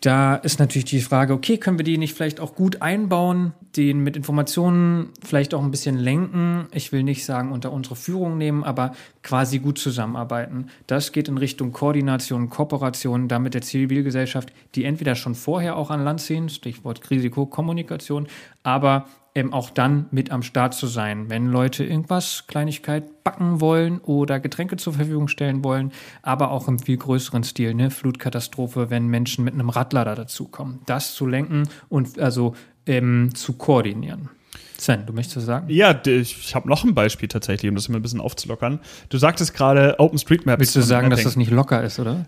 [0.03, 4.01] Da ist natürlich die Frage, okay, können wir die nicht vielleicht auch gut einbauen, den
[4.01, 6.67] mit Informationen vielleicht auch ein bisschen lenken?
[6.73, 10.67] Ich will nicht sagen unter unsere Führung nehmen, aber quasi gut zusammenarbeiten.
[10.89, 16.03] Das geht in Richtung Koordination, Kooperation, damit der Zivilgesellschaft, die entweder schon vorher auch an
[16.03, 18.27] Land ziehen, Stichwort Risikokommunikation,
[18.65, 23.99] aber ähm, auch dann mit am Start zu sein, wenn Leute irgendwas, Kleinigkeit backen wollen
[24.01, 29.07] oder Getränke zur Verfügung stellen wollen, aber auch im viel größeren Stil, ne, Flutkatastrophe, wenn
[29.07, 32.55] Menschen mit einem Radlader dazukommen, das zu lenken und also
[32.87, 34.29] ähm, zu koordinieren.
[34.77, 35.67] Sven, du möchtest sagen?
[35.69, 38.81] Ja, ich habe noch ein Beispiel tatsächlich, um das mal ein bisschen aufzulockern.
[39.11, 40.59] Du sagtest gerade OpenStreetMap.
[40.59, 42.27] Willst du sagen, dass das nicht locker ist, oder?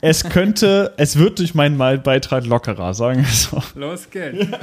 [0.00, 3.62] Es könnte, es wird durch meinen Beitrag lockerer, sagen wir so.
[3.74, 4.48] Los geht's.
[4.50, 4.58] Ja.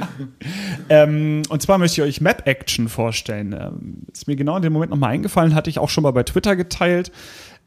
[0.88, 3.52] Ähm, und zwar möchte ich euch Map Action vorstellen.
[3.52, 6.22] Ähm, ist mir genau in dem Moment nochmal eingefallen, hatte ich auch schon mal bei
[6.22, 7.12] Twitter geteilt.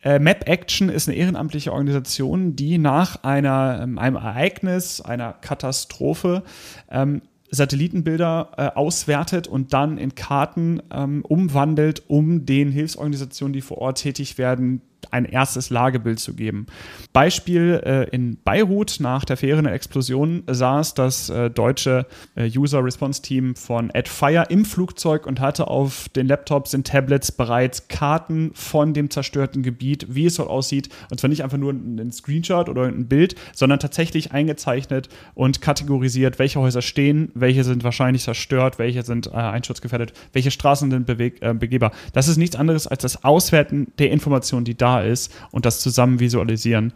[0.04, 6.44] Äh, Map Action ist eine ehrenamtliche Organisation, die nach einer, ähm, einem Ereignis, einer Katastrophe,
[6.92, 7.22] ähm,
[7.54, 14.00] Satellitenbilder äh, auswertet und dann in Karten ähm, umwandelt, um den Hilfsorganisationen, die vor Ort
[14.00, 14.82] tätig werden,
[15.12, 16.68] ein erstes Lagebild zu geben.
[17.12, 23.56] Beispiel äh, in Beirut nach der Ferienexplosion saß das äh, deutsche äh, User Response Team
[23.56, 29.10] von AdFire im Flugzeug und hatte auf den Laptops und Tablets bereits Karten von dem
[29.10, 30.90] zerstörten Gebiet, wie es dort aussieht.
[31.10, 36.40] Und zwar nicht einfach nur ein Screenshot oder ein Bild, sondern tatsächlich eingezeichnet und kategorisiert,
[36.40, 41.54] welche Häuser stehen, welche sind wahrscheinlich zerstört, welche sind äh, einschutzgefährdet, welche Straßen sind äh,
[41.54, 41.92] begehbar.
[42.14, 46.20] Das ist nichts anderes als das Auswerten der Informationen, die da ist und das zusammen
[46.20, 46.94] visualisieren.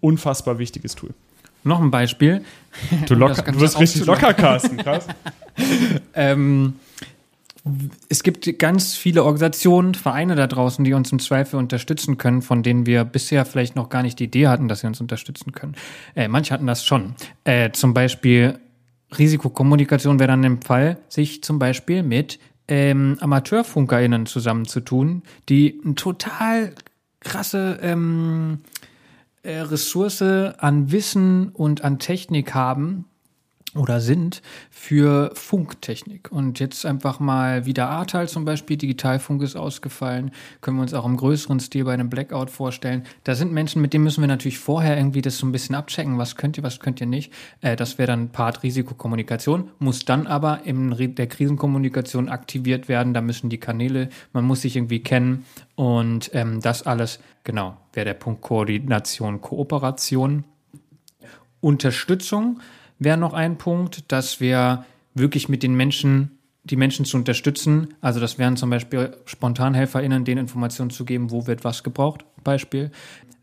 [0.00, 1.10] Unfassbar wichtiges Tool.
[1.64, 2.44] Noch ein Beispiel.
[3.06, 5.06] Du, locker, du wirst richtig locker, Carsten, krass.
[6.14, 6.74] ähm,
[8.08, 12.64] es gibt ganz viele Organisationen, Vereine da draußen, die uns im Zweifel unterstützen können, von
[12.64, 15.76] denen wir bisher vielleicht noch gar nicht die Idee hatten, dass sie uns unterstützen können.
[16.16, 17.14] Äh, manche hatten das schon.
[17.44, 18.58] Äh, zum Beispiel
[19.16, 26.74] Risikokommunikation wäre dann im Fall, sich zum Beispiel mit ähm, AmateurfunkerInnen zusammenzutun, die ein total
[27.22, 28.60] krasse ähm,
[29.42, 33.06] äh, Ressource an Wissen und an Technik haben,
[33.74, 36.30] oder sind für Funktechnik.
[36.30, 41.06] Und jetzt einfach mal wieder Ahrtal zum Beispiel, Digitalfunk ist ausgefallen, können wir uns auch
[41.06, 43.04] im größeren Stil bei einem Blackout vorstellen.
[43.24, 46.18] Da sind Menschen, mit denen müssen wir natürlich vorher irgendwie das so ein bisschen abchecken,
[46.18, 47.32] was könnt ihr, was könnt ihr nicht.
[47.62, 53.14] Äh, das wäre dann Part Risikokommunikation, muss dann aber in der Krisenkommunikation aktiviert werden.
[53.14, 55.46] Da müssen die Kanäle, man muss sich irgendwie kennen
[55.76, 60.44] und ähm, das alles, genau, wäre der Punkt Koordination, Kooperation.
[61.60, 62.60] Unterstützung
[63.04, 64.84] wäre noch ein Punkt, dass wir
[65.14, 67.94] wirklich mit den Menschen, die Menschen zu unterstützen.
[68.00, 72.90] Also das wären zum Beispiel SpontanhelferInnen, denen Informationen zu geben, wo wird was gebraucht, Beispiel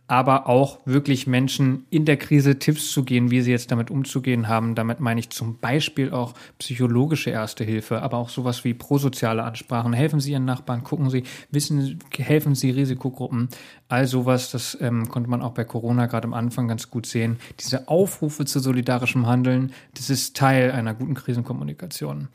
[0.09, 4.47] aber auch wirklich Menschen in der Krise Tipps zu geben, wie sie jetzt damit umzugehen
[4.47, 4.73] haben.
[4.73, 9.93] Damit meine ich zum Beispiel auch psychologische Erste Hilfe, aber auch sowas wie prosoziale Ansprachen.
[9.93, 13.49] Helfen Sie Ihren Nachbarn, gucken Sie, wissen, helfen Sie Risikogruppen.
[13.87, 17.37] All sowas, das ähm, konnte man auch bei Corona gerade am Anfang ganz gut sehen.
[17.59, 22.29] Diese Aufrufe zu solidarischem Handeln, das ist Teil einer guten Krisenkommunikation.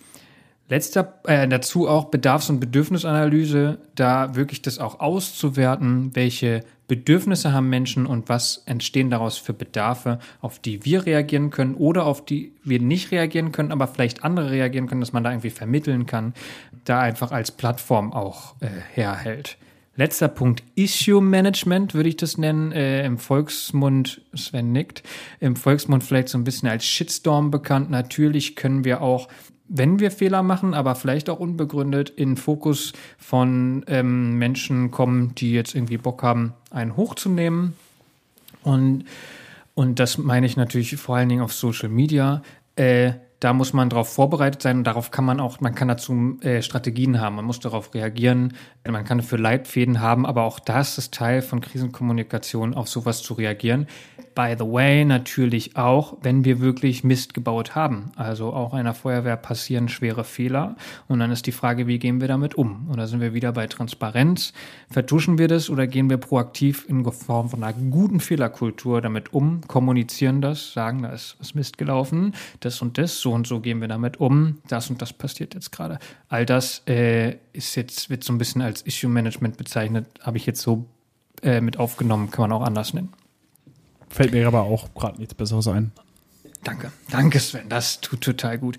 [0.68, 7.70] Letzter, äh, dazu auch Bedarfs- und Bedürfnisanalyse, da wirklich das auch auszuwerten, welche Bedürfnisse haben
[7.70, 12.52] Menschen und was entstehen daraus für Bedarfe, auf die wir reagieren können oder auf die
[12.62, 16.34] wir nicht reagieren können, aber vielleicht andere reagieren können, dass man da irgendwie vermitteln kann,
[16.84, 19.56] da einfach als Plattform auch äh, herhält.
[19.96, 25.04] Letzter Punkt, Issue Management würde ich das nennen, äh, im Volksmund, Sven nickt,
[25.38, 27.90] im Volksmund vielleicht so ein bisschen als Shitstorm bekannt.
[27.90, 29.28] Natürlich können wir auch
[29.76, 35.52] wenn wir Fehler machen, aber vielleicht auch unbegründet, in Fokus von ähm, Menschen kommen, die
[35.52, 37.74] jetzt irgendwie Bock haben, einen hochzunehmen.
[38.62, 39.04] Und
[39.74, 42.42] Und das meine ich natürlich vor allen Dingen auf Social Media.
[42.76, 46.38] Äh, da muss man darauf vorbereitet sein und darauf kann man auch, man kann dazu
[46.40, 48.54] äh, Strategien haben, man muss darauf reagieren,
[48.88, 53.34] man kann dafür Leitfäden haben, aber auch das ist Teil von Krisenkommunikation, auf sowas zu
[53.34, 53.86] reagieren.
[54.34, 58.10] By the way, natürlich auch, wenn wir wirklich Mist gebaut haben.
[58.16, 60.74] Also auch einer Feuerwehr passieren schwere Fehler.
[61.06, 62.88] Und dann ist die Frage, wie gehen wir damit um?
[62.88, 64.52] Und da sind wir wieder bei Transparenz.
[64.90, 69.60] Vertuschen wir das oder gehen wir proaktiv in Form von einer guten Fehlerkultur damit um,
[69.68, 73.80] kommunizieren das, sagen, da ist was Mist gelaufen, das und das, so und so gehen
[73.80, 75.98] wir damit um, das und das passiert jetzt gerade.
[76.28, 80.46] All das äh, ist jetzt, wird so ein bisschen als Issue Management bezeichnet, habe ich
[80.46, 80.86] jetzt so
[81.42, 83.12] äh, mit aufgenommen, kann man auch anders nennen.
[84.08, 85.92] Fällt mir aber auch gerade nichts Besseres ein.
[86.62, 86.92] Danke.
[87.10, 87.68] Danke, Sven.
[87.68, 88.78] Das tut total gut.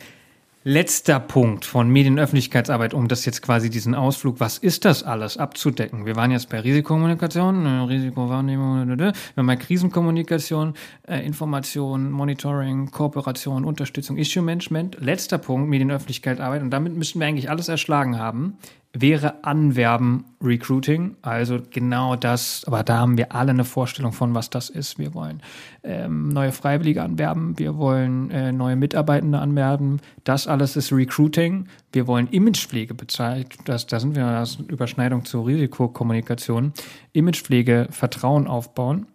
[0.68, 6.08] Letzter Punkt von Medienöffentlichkeitsarbeit, um das jetzt quasi diesen Ausflug, was ist das alles abzudecken?
[6.08, 10.74] Wir waren jetzt bei Risikokommunikation, äh, Risikowahrnehmung, wir haben bei Krisenkommunikation,
[11.08, 14.98] äh, Information, Monitoring, Kooperation, Unterstützung, Issue Management.
[15.00, 18.58] Letzter Punkt, Medienöffentlichkeitsarbeit, und damit müssten wir eigentlich alles erschlagen haben
[19.02, 21.16] wäre Anwerben Recruiting.
[21.22, 24.98] Also genau das, aber da haben wir alle eine Vorstellung von, was das ist.
[24.98, 25.42] Wir wollen
[25.84, 30.00] ähm, neue Freiwillige anwerben, wir wollen äh, neue Mitarbeitende anwerben.
[30.24, 31.68] Das alles ist Recruiting.
[31.92, 33.46] Wir wollen Imagepflege bezahlen.
[33.66, 36.74] Das, da sind wir das Überschneidung zur Risikokommunikation.
[37.14, 39.08] Imagepflege, Vertrauen aufbauen.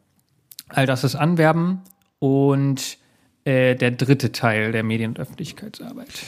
[0.68, 1.80] All das ist Anwerben
[2.18, 2.98] und
[3.44, 6.22] äh, der dritte Teil der Medien- und Öffentlichkeitsarbeit.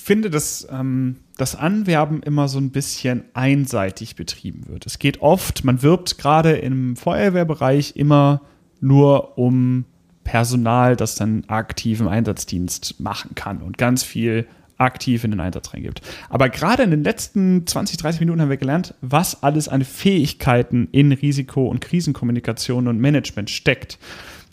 [0.00, 4.86] Finde, dass ähm, das Anwerben immer so ein bisschen einseitig betrieben wird.
[4.86, 8.42] Es geht oft, man wirbt gerade im Feuerwehrbereich immer
[8.80, 9.84] nur um
[10.24, 14.46] Personal, das dann aktiven Einsatzdienst machen kann und ganz viel
[14.76, 16.02] aktiv in den Einsatz reingibt.
[16.28, 20.88] Aber gerade in den letzten 20, 30 Minuten haben wir gelernt, was alles an Fähigkeiten
[20.92, 23.98] in Risiko- und Krisenkommunikation und Management steckt.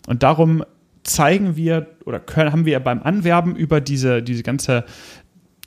[0.06, 0.64] Und darum
[1.04, 4.84] zeigen wir oder können, haben wir beim Anwerben über diese, diese ganze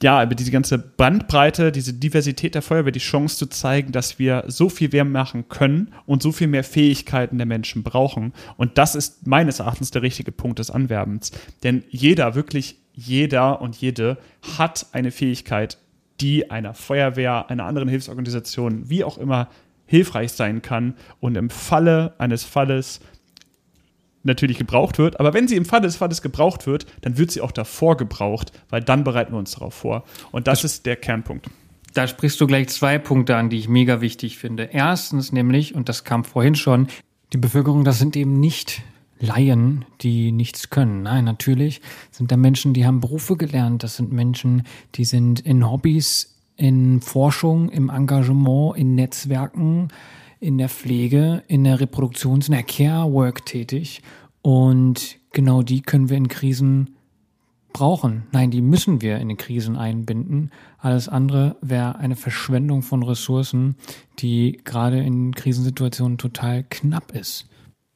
[0.01, 4.45] ja, über diese ganze Bandbreite, diese Diversität der Feuerwehr die Chance zu zeigen, dass wir
[4.47, 8.33] so viel mehr machen können und so viel mehr Fähigkeiten der Menschen brauchen.
[8.55, 11.31] Und das ist meines Erachtens der richtige Punkt des Anwerbens.
[11.63, 14.17] Denn jeder, wirklich jeder und jede
[14.57, 15.77] hat eine Fähigkeit,
[16.21, 19.49] die einer Feuerwehr, einer anderen Hilfsorganisation, wie auch immer,
[19.85, 22.99] hilfreich sein kann und im Falle eines Falles
[24.23, 25.19] natürlich gebraucht wird.
[25.19, 28.51] Aber wenn sie im Falle des Falles gebraucht wird, dann wird sie auch davor gebraucht,
[28.69, 30.03] weil dann bereiten wir uns darauf vor.
[30.31, 31.49] Und das, das ist der Kernpunkt.
[31.93, 34.69] Da sprichst du gleich zwei Punkte an, die ich mega wichtig finde.
[34.71, 36.87] Erstens nämlich, und das kam vorhin schon,
[37.33, 38.81] die Bevölkerung, das sind eben nicht
[39.19, 41.03] Laien, die nichts können.
[41.03, 43.83] Nein, natürlich sind da Menschen, die haben Berufe gelernt.
[43.83, 44.63] Das sind Menschen,
[44.95, 49.89] die sind in Hobbys, in Forschung, im Engagement, in Netzwerken,
[50.39, 54.01] in der Pflege, in der Reproduktions-, in der Care-Work tätig.
[54.41, 56.95] Und genau die können wir in Krisen
[57.73, 58.23] brauchen.
[58.31, 60.51] Nein, die müssen wir in den Krisen einbinden.
[60.79, 63.75] Alles andere wäre eine Verschwendung von Ressourcen,
[64.19, 67.47] die gerade in Krisensituationen total knapp ist.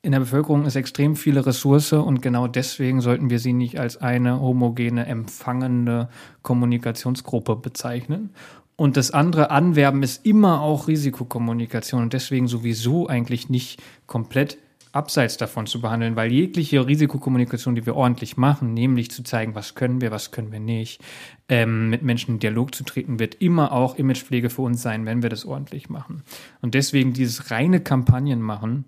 [0.02, 3.96] In der Bevölkerung ist extrem viele Ressource und genau deswegen sollten wir sie nicht als
[3.96, 6.10] eine homogene, empfangende
[6.42, 8.32] Kommunikationsgruppe bezeichnen.
[8.76, 14.58] Und das andere Anwerben ist immer auch Risikokommunikation und deswegen sowieso eigentlich nicht komplett
[14.94, 19.74] abseits davon zu behandeln, weil jegliche Risikokommunikation, die wir ordentlich machen, nämlich zu zeigen, was
[19.74, 21.02] können wir, was können wir nicht,
[21.50, 25.24] ähm, mit Menschen in Dialog zu treten, wird immer auch Imagepflege für uns sein, wenn
[25.24, 26.24] wir das ordentlich machen.
[26.62, 28.86] Und deswegen dieses reine Kampagnen machen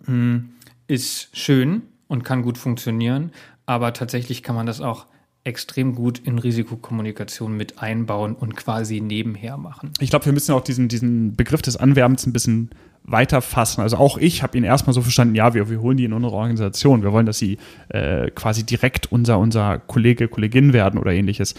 [0.00, 0.48] mh, hm,
[0.86, 3.32] ist schön und kann gut funktionieren,
[3.64, 5.06] aber tatsächlich kann man das auch
[5.44, 9.92] extrem gut in Risikokommunikation mit einbauen und quasi nebenher machen.
[9.98, 12.70] Ich glaube, wir müssen auch diesen, diesen Begriff des Anwerbens ein bisschen
[13.04, 13.80] weiter fassen.
[13.80, 16.34] Also auch ich habe ihn erstmal so verstanden, ja, wir, wir holen die in unsere
[16.34, 17.02] Organisation.
[17.02, 21.54] Wir wollen, dass sie äh, quasi direkt unser, unser Kollege, Kollegin werden oder ähnliches.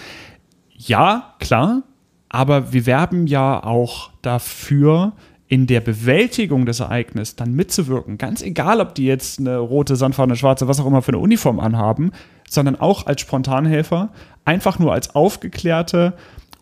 [0.72, 1.84] Ja, klar,
[2.30, 5.14] aber wir werben ja auch dafür,
[5.54, 8.18] in der Bewältigung des Ereignisses dann mitzuwirken.
[8.18, 11.60] Ganz egal, ob die jetzt eine rote, sandfarbene, schwarze, was auch immer für eine Uniform
[11.60, 12.12] anhaben,
[12.54, 14.10] sondern auch als Spontanhelfer,
[14.46, 16.14] einfach nur als aufgeklärte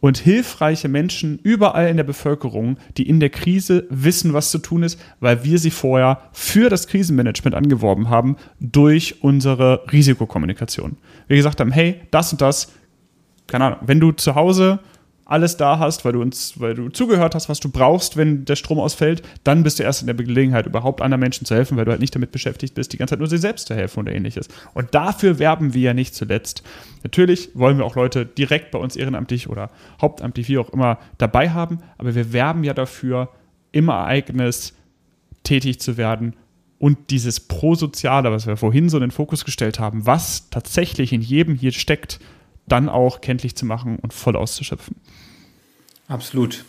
[0.02, 4.84] und hilfreiche Menschen überall in der Bevölkerung, die in der Krise wissen, was zu tun
[4.84, 10.98] ist, weil wir sie vorher für das Krisenmanagement angeworben haben durch unsere Risikokommunikation.
[11.28, 12.74] Wir gesagt haben, hey, das und das,
[13.48, 14.80] keine Ahnung, wenn du zu Hause
[15.32, 18.58] alles da hast, weil du uns, weil du zugehört hast, was du brauchst, wenn der
[18.58, 21.86] Strom ausfällt, dann bist du erst in der Gelegenheit, überhaupt anderen Menschen zu helfen, weil
[21.86, 24.14] du halt nicht damit beschäftigt bist, die ganze Zeit nur sich selbst zu helfen oder
[24.14, 24.50] ähnliches.
[24.74, 26.64] Und dafür werben wir ja nicht zuletzt.
[27.04, 29.72] Natürlich wollen wir auch Leute direkt bei uns ehrenamtlich oder
[30.02, 33.30] hauptamtlich, wie auch immer, dabei haben, aber wir werben ja dafür,
[33.72, 34.74] im Ereignis
[35.44, 36.36] tätig zu werden
[36.78, 41.22] und dieses Prosoziale, was wir vorhin so in den Fokus gestellt haben, was tatsächlich in
[41.22, 42.20] jedem hier steckt,
[42.68, 44.96] dann auch kenntlich zu machen und voll auszuschöpfen.
[46.12, 46.66] Absolut.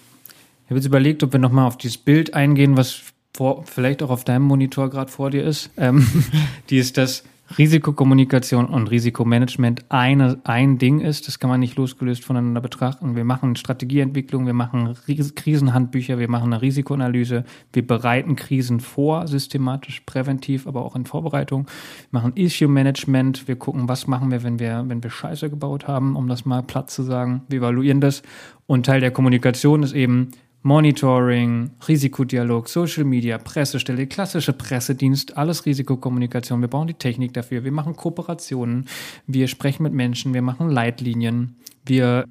[0.65, 3.03] Ich habe jetzt überlegt, ob wir nochmal auf dieses Bild eingehen, was
[3.35, 5.71] vor, vielleicht auch auf deinem Monitor gerade vor dir ist.
[5.77, 6.07] Ähm,
[6.71, 7.25] die ist das
[7.59, 11.29] Risikokommunikation und Risikomanagement eine, ein Ding ist.
[11.29, 13.17] Das kann man nicht losgelöst voneinander betrachten.
[13.17, 14.97] Wir machen Strategieentwicklung, wir machen
[15.35, 21.67] Krisenhandbücher, wir machen eine Risikoanalyse, wir bereiten Krisen vor, systematisch, präventiv, aber auch in Vorbereitung.
[22.11, 25.89] Wir machen Issue Management, wir gucken, was machen wir, wenn wir, wenn wir Scheiße gebaut
[25.89, 27.43] haben, um das mal platt zu sagen.
[27.49, 28.23] Wir evaluieren das.
[28.67, 30.31] Und Teil der Kommunikation ist eben,
[30.63, 36.61] Monitoring, Risikodialog, Social Media, Pressestelle, klassische Pressedienst, alles Risikokommunikation.
[36.61, 37.65] Wir brauchen die Technik dafür.
[37.65, 38.87] Wir machen Kooperationen.
[39.27, 40.35] Wir sprechen mit Menschen.
[40.35, 41.57] Wir machen Leitlinien.
[41.85, 42.27] Wir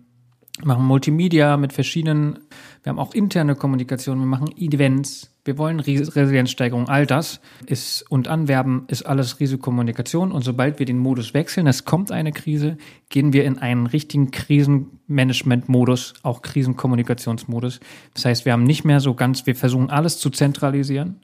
[0.64, 2.40] machen Multimedia mit verschiedenen,
[2.84, 4.20] wir haben auch interne Kommunikation.
[4.20, 5.31] Wir machen Events.
[5.44, 10.32] Wir wollen Resilienzsteigerung, all das ist und Anwerben ist alles Risikokommunikation.
[10.32, 12.78] Und sobald wir den Modus wechseln, es kommt eine Krise,
[13.10, 17.80] gehen wir in einen richtigen Krisenmanagement-Modus, auch Krisenkommunikationsmodus.
[18.14, 21.22] Das heißt, wir haben nicht mehr so ganz, wir versuchen alles zu zentralisieren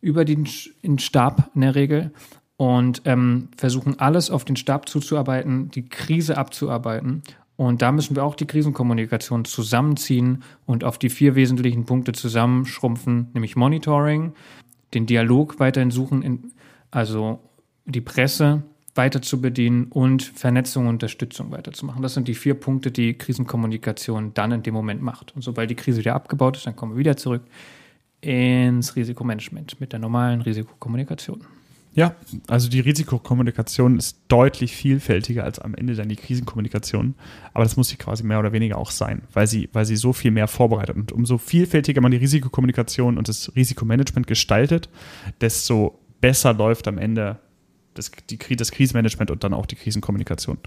[0.00, 0.48] über den,
[0.82, 2.12] den Stab in der Regel
[2.56, 7.22] und ähm, versuchen alles auf den Stab zuzuarbeiten, die Krise abzuarbeiten
[7.60, 13.28] und da müssen wir auch die Krisenkommunikation zusammenziehen und auf die vier wesentlichen Punkte zusammenschrumpfen,
[13.34, 14.32] nämlich Monitoring,
[14.94, 16.54] den Dialog weiterhin suchen,
[16.90, 17.38] also
[17.84, 18.62] die Presse
[18.94, 22.00] weiter zu bedienen und Vernetzung und Unterstützung weiterzumachen.
[22.00, 25.36] Das sind die vier Punkte, die Krisenkommunikation dann in dem Moment macht.
[25.36, 27.42] Und sobald die Krise wieder abgebaut ist, dann kommen wir wieder zurück
[28.22, 31.44] ins Risikomanagement mit der normalen Risikokommunikation.
[31.92, 32.14] Ja,
[32.46, 37.14] also die Risikokommunikation ist deutlich vielfältiger als am Ende dann die Krisenkommunikation.
[37.52, 40.12] Aber das muss sie quasi mehr oder weniger auch sein, weil sie, weil sie so
[40.12, 40.96] viel mehr vorbereitet.
[40.96, 44.88] Und umso vielfältiger man die Risikokommunikation und das Risikomanagement gestaltet,
[45.40, 47.40] desto besser läuft am Ende
[47.94, 50.58] das, die, das Krisenmanagement und dann auch die Krisenkommunikation.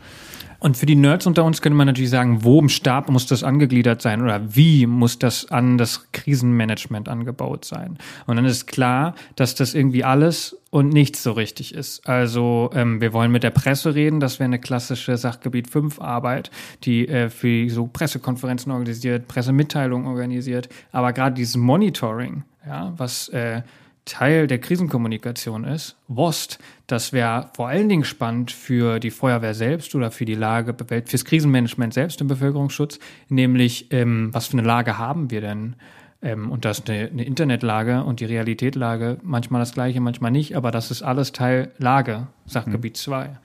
[0.60, 3.44] Und für die Nerds unter uns könnte man natürlich sagen, wo im Stab muss das
[3.44, 7.98] angegliedert sein oder wie muss das an das Krisenmanagement angebaut sein?
[8.28, 12.08] Und dann ist klar, dass das irgendwie alles und nichts so richtig ist.
[12.08, 16.50] Also ähm, wir wollen mit der Presse reden, das wäre eine klassische Sachgebiet 5 Arbeit,
[16.84, 23.62] die äh, für so Pressekonferenzen organisiert, Pressemitteilungen organisiert, aber gerade dieses Monitoring, ja, was äh,
[24.06, 25.96] Teil der Krisenkommunikation ist.
[26.08, 30.76] WOST, das wäre vor allen Dingen spannend für die Feuerwehr selbst oder für die Lage,
[31.06, 33.00] fürs Krisenmanagement selbst im Bevölkerungsschutz,
[33.30, 35.76] nämlich ähm, was für eine Lage haben wir denn?
[36.22, 40.56] Ähm, und das ist eine, eine Internetlage und die Realitätlage, manchmal das gleiche, manchmal nicht,
[40.56, 43.28] aber das ist alles Teil Lage, Sachgebiet 2.
[43.28, 43.38] Mhm.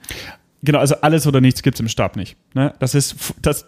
[0.61, 2.35] Genau, also alles oder nichts gibt es im Stab nicht.
[2.53, 2.73] Ne?
[2.79, 3.65] Das ist das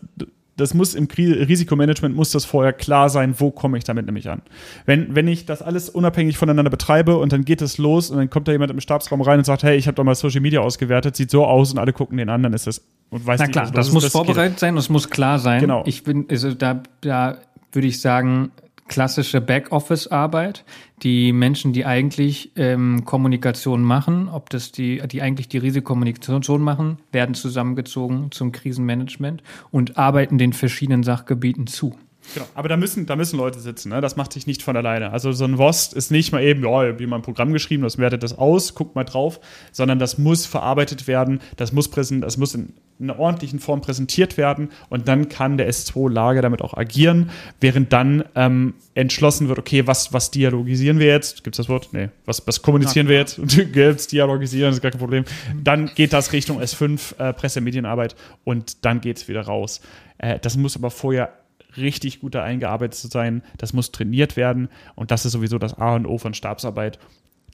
[0.61, 4.41] das muss im Risikomanagement muss das vorher klar sein, wo komme ich damit nämlich an.
[4.85, 8.29] Wenn, wenn ich das alles unabhängig voneinander betreibe und dann geht es los und dann
[8.29, 10.61] kommt da jemand im Stabsraum rein und sagt, hey, ich habe doch mal Social Media
[10.61, 13.47] ausgewertet, sieht so aus und alle gucken den an, dann ist das und weiß Na
[13.47, 14.59] klar, nicht, das muss das vorbereitet geht.
[14.59, 15.59] sein, das muss klar sein.
[15.59, 15.83] Genau.
[15.85, 17.37] Ich bin, also da, da
[17.73, 18.51] würde ich sagen,
[18.91, 20.65] klassische Backoffice-Arbeit.
[21.01, 26.99] Die Menschen, die eigentlich ähm, Kommunikation machen, ob das die, die eigentlich die Risikokommunikation machen,
[27.13, 31.95] werden zusammengezogen zum Krisenmanagement und arbeiten den verschiedenen Sachgebieten zu.
[32.33, 33.99] Genau, aber da müssen, da müssen Leute sitzen, ne?
[33.99, 35.11] das macht sich nicht von alleine.
[35.11, 37.97] Also so ein WOST ist nicht mal eben, ja, wie man ein Programm geschrieben, das
[37.97, 39.39] wertet das aus, guckt mal drauf,
[39.71, 44.37] sondern das muss verarbeitet werden, das muss, präsent, das muss in einer ordentlichen Form präsentiert
[44.37, 49.87] werden und dann kann der S2-Lager damit auch agieren, während dann ähm, entschlossen wird, okay,
[49.87, 51.43] was, was dialogisieren wir jetzt?
[51.43, 51.89] Gibt es das Wort?
[51.91, 52.09] Nee.
[52.25, 53.39] Was, was kommunizieren wir jetzt?
[53.73, 55.25] Gibt's dialogisieren, ist gar kein Problem.
[55.61, 59.81] Dann geht das Richtung S5, äh, Presse-Medienarbeit und dann geht es wieder raus.
[60.19, 61.33] Äh, das muss aber vorher
[61.77, 63.43] richtig gut da eingearbeitet zu sein.
[63.57, 66.99] Das muss trainiert werden und das ist sowieso das A und O von Stabsarbeit.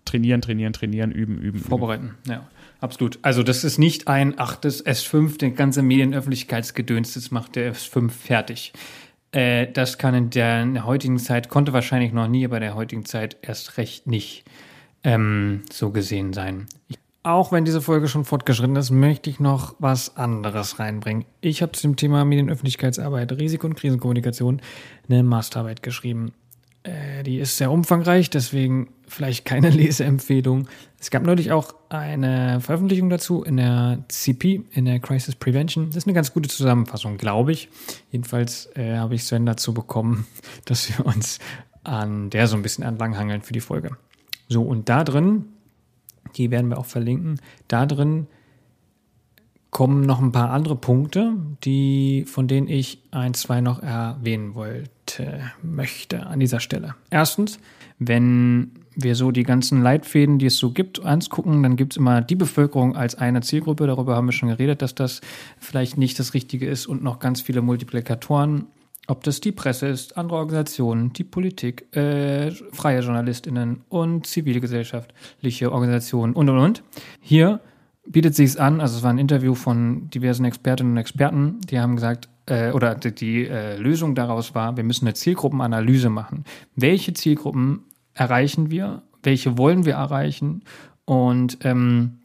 [0.05, 1.59] Trainieren, trainieren, trainieren, üben, üben.
[1.59, 2.32] Vorbereiten, üben.
[2.32, 2.47] ja.
[2.80, 3.20] Absolut.
[3.24, 8.09] Also das ist nicht ein, ach, das S5, den ganze Medienöffentlichkeitsgedöns, das macht der S5
[8.09, 8.74] fertig.
[9.32, 12.76] Äh, das kann in der, in der, heutigen Zeit, konnte wahrscheinlich noch nie, aber der
[12.76, 14.45] heutigen Zeit erst recht nicht
[15.03, 16.68] ähm, so gesehen sein.
[16.88, 21.25] Ich auch wenn diese Folge schon fortgeschritten ist, möchte ich noch was anderes reinbringen.
[21.41, 24.61] Ich habe zum Thema Medienöffentlichkeitsarbeit, Risiko- und Krisenkommunikation
[25.09, 26.32] eine Masterarbeit geschrieben.
[26.84, 30.67] Äh, die ist sehr umfangreich, deswegen vielleicht keine Leseempfehlung.
[30.99, 35.88] Es gab neulich auch eine Veröffentlichung dazu in der CP, in der Crisis Prevention.
[35.88, 37.69] Das ist eine ganz gute Zusammenfassung, glaube ich.
[38.11, 40.25] Jedenfalls äh, habe ich Sven dazu bekommen,
[40.65, 41.39] dass wir uns
[41.84, 43.97] an der so ein bisschen entlanghangeln für die Folge.
[44.49, 45.45] So, und da drin
[46.36, 47.39] die werden wir auch verlinken.
[47.67, 48.28] Da drin
[49.71, 55.41] kommen noch ein paar andere Punkte, die, von denen ich ein, zwei noch erwähnen wollte,
[55.61, 56.95] möchte an dieser Stelle.
[57.09, 57.59] Erstens,
[57.99, 62.21] wenn wir so die ganzen Leitfäden, die es so gibt, angucken, dann gibt es immer
[62.21, 63.86] die Bevölkerung als eine Zielgruppe.
[63.86, 65.21] Darüber haben wir schon geredet, dass das
[65.59, 68.65] vielleicht nicht das Richtige ist und noch ganz viele Multiplikatoren.
[69.08, 76.34] Ob das die Presse ist, andere Organisationen, die Politik, äh, freie JournalistInnen und zivilgesellschaftliche Organisationen
[76.34, 76.84] und und und.
[77.22, 77.62] Hier
[78.05, 81.80] bietet sich es an, also es war ein Interview von diversen Expertinnen und Experten, die
[81.80, 86.43] haben gesagt, äh, oder die, die äh, Lösung daraus war, wir müssen eine Zielgruppenanalyse machen.
[86.76, 89.03] Welche Zielgruppen erreichen wir?
[89.24, 90.64] Welche wollen wir erreichen?
[91.05, 92.20] Und ähm,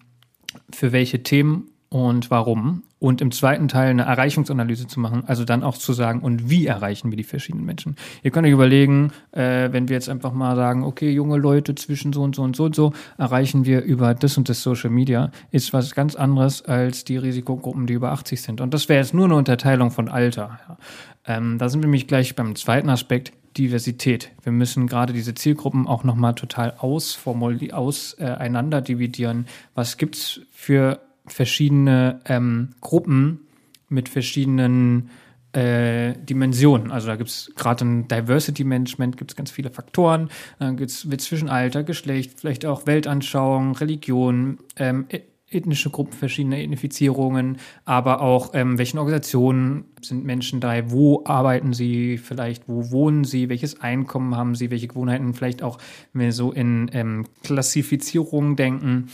[0.72, 2.84] für welche Themen und warum?
[2.99, 6.66] Und im zweiten Teil eine Erreichungsanalyse zu machen, also dann auch zu sagen, und wie
[6.66, 7.97] erreichen wir die verschiedenen Menschen?
[8.22, 12.14] Ihr könnt euch überlegen, äh, wenn wir jetzt einfach mal sagen, okay, junge Leute zwischen
[12.14, 15.32] so und so und so und so, erreichen wir über das und das Social Media,
[15.51, 18.62] ist was ganz anderes als die Risikogruppen, die über 80 sind.
[18.62, 20.61] Und das wäre jetzt nur eine Unterteilung von Alter.
[20.66, 20.78] Ja.
[21.26, 24.30] Ähm, da sind wir nämlich gleich beim zweiten Aspekt, Diversität.
[24.43, 29.47] Wir müssen gerade diese Zielgruppen auch nochmal total auseinander äh, dividieren.
[29.74, 33.46] Was gibt's für verschiedene ähm, Gruppen
[33.88, 35.10] mit verschiedenen
[35.52, 36.90] äh, Dimensionen.
[36.90, 40.30] Also da gibt es gerade im Diversity Management gibt es ganz viele Faktoren.
[40.58, 45.06] Dann gibt es zwischen Alter, Geschlecht, vielleicht auch Weltanschauung, Religion, ähm,
[45.50, 52.18] ethnische Gruppen, verschiedene Identifizierungen, aber auch ähm, welchen Organisationen sind Menschen da, wo arbeiten sie
[52.18, 55.78] vielleicht, wo wohnen sie, welches Einkommen haben sie, welche Gewohnheiten, vielleicht auch,
[56.12, 59.08] wenn wir so in ähm, Klassifizierungen denken,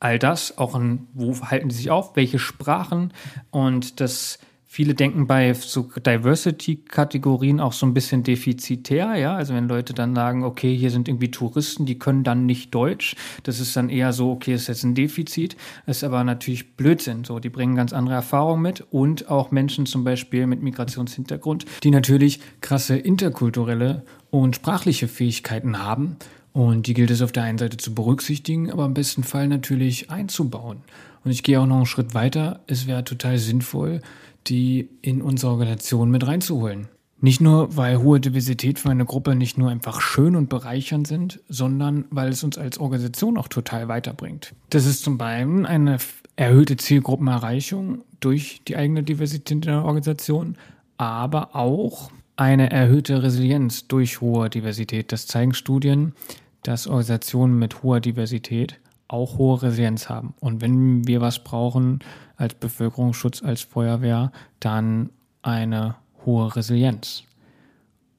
[0.00, 3.12] all das, auch in, wo halten die sich auf, welche Sprachen
[3.50, 4.38] und das
[4.70, 9.34] Viele denken bei so Diversity-Kategorien auch so ein bisschen defizitär, ja.
[9.34, 13.16] Also wenn Leute dann sagen, okay, hier sind irgendwie Touristen, die können dann nicht Deutsch,
[13.44, 17.24] das ist dann eher so, okay, ist jetzt ein Defizit, ist aber natürlich Blödsinn.
[17.24, 21.90] So, die bringen ganz andere Erfahrungen mit und auch Menschen zum Beispiel mit Migrationshintergrund, die
[21.90, 26.18] natürlich krasse interkulturelle und sprachliche Fähigkeiten haben
[26.52, 30.10] und die gilt es auf der einen Seite zu berücksichtigen, aber im besten Fall natürlich
[30.10, 30.78] einzubauen.
[31.24, 32.60] Und ich gehe auch noch einen Schritt weiter.
[32.66, 34.00] Es wäre total sinnvoll,
[34.46, 36.88] die in unsere Organisation mit reinzuholen.
[37.20, 41.40] Nicht nur, weil hohe Diversität für eine Gruppe nicht nur einfach schön und bereichernd sind,
[41.48, 44.54] sondern weil es uns als Organisation auch total weiterbringt.
[44.70, 45.98] Das ist zum einen eine
[46.36, 50.56] erhöhte Zielgruppenerreichung durch die eigene Diversität in der Organisation,
[50.96, 55.10] aber auch eine erhöhte Resilienz durch hohe Diversität.
[55.10, 56.14] Das zeigen Studien,
[56.62, 58.78] dass Organisationen mit hoher Diversität
[59.08, 60.34] auch hohe Resilienz haben.
[60.38, 61.98] Und wenn wir was brauchen
[62.36, 64.30] als Bevölkerungsschutz, als Feuerwehr,
[64.60, 65.10] dann
[65.42, 67.24] eine hohe Resilienz.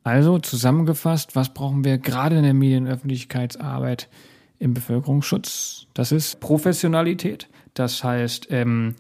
[0.04, 4.10] Also zusammengefasst, was brauchen wir gerade in der Medienöffentlichkeitsarbeit
[4.58, 5.88] im Bevölkerungsschutz?
[5.94, 7.48] Das ist Professionalität.
[7.74, 8.96] Das heißt, ähm,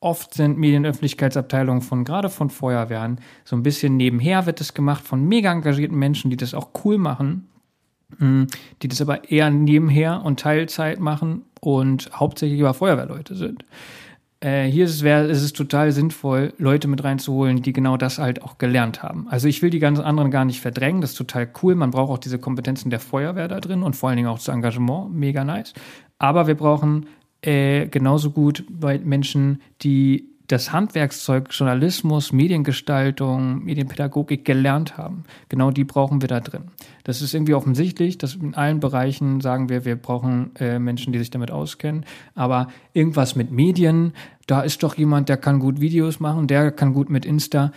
[0.00, 5.26] oft sind Medienöffentlichkeitsabteilungen von gerade von Feuerwehren so ein bisschen nebenher wird es gemacht von
[5.26, 7.48] mega engagierten Menschen, die das auch cool machen,
[8.18, 8.46] hm,
[8.82, 13.64] die das aber eher nebenher und Teilzeit machen und hauptsächlich über Feuerwehrleute sind.
[14.40, 18.18] Äh, hier ist es, wär, ist es total sinnvoll, Leute mit reinzuholen, die genau das
[18.18, 19.26] halt auch gelernt haben.
[19.28, 21.74] Also ich will die ganzen anderen gar nicht verdrängen, das ist total cool.
[21.74, 24.46] Man braucht auch diese Kompetenzen der Feuerwehr da drin und vor allen Dingen auch das
[24.46, 25.74] Engagement, mega nice.
[26.20, 27.06] Aber wir brauchen
[27.42, 35.24] äh, genauso gut bei Menschen, die das Handwerkszeug Journalismus, Mediengestaltung, Medienpädagogik gelernt haben.
[35.50, 36.64] Genau die brauchen wir da drin.
[37.04, 41.18] Das ist irgendwie offensichtlich, dass in allen Bereichen sagen wir, wir brauchen äh, Menschen, die
[41.18, 42.06] sich damit auskennen.
[42.34, 44.14] Aber irgendwas mit Medien,
[44.46, 47.72] da ist doch jemand, der kann gut Videos machen, der kann gut mit Insta.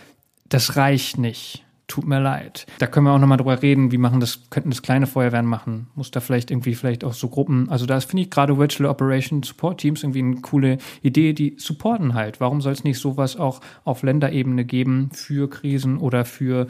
[0.48, 2.64] Das reicht nicht tut mir leid.
[2.78, 5.88] Da können wir auch nochmal drüber reden, wie machen das, könnten das kleine Feuerwehren machen.
[5.94, 9.42] Muss da vielleicht irgendwie vielleicht auch so Gruppen, also da finde ich gerade Virtual Operation
[9.42, 12.40] Support Teams irgendwie eine coole Idee, die supporten halt.
[12.40, 16.66] Warum soll es nicht sowas auch auf Länderebene geben für Krisen oder für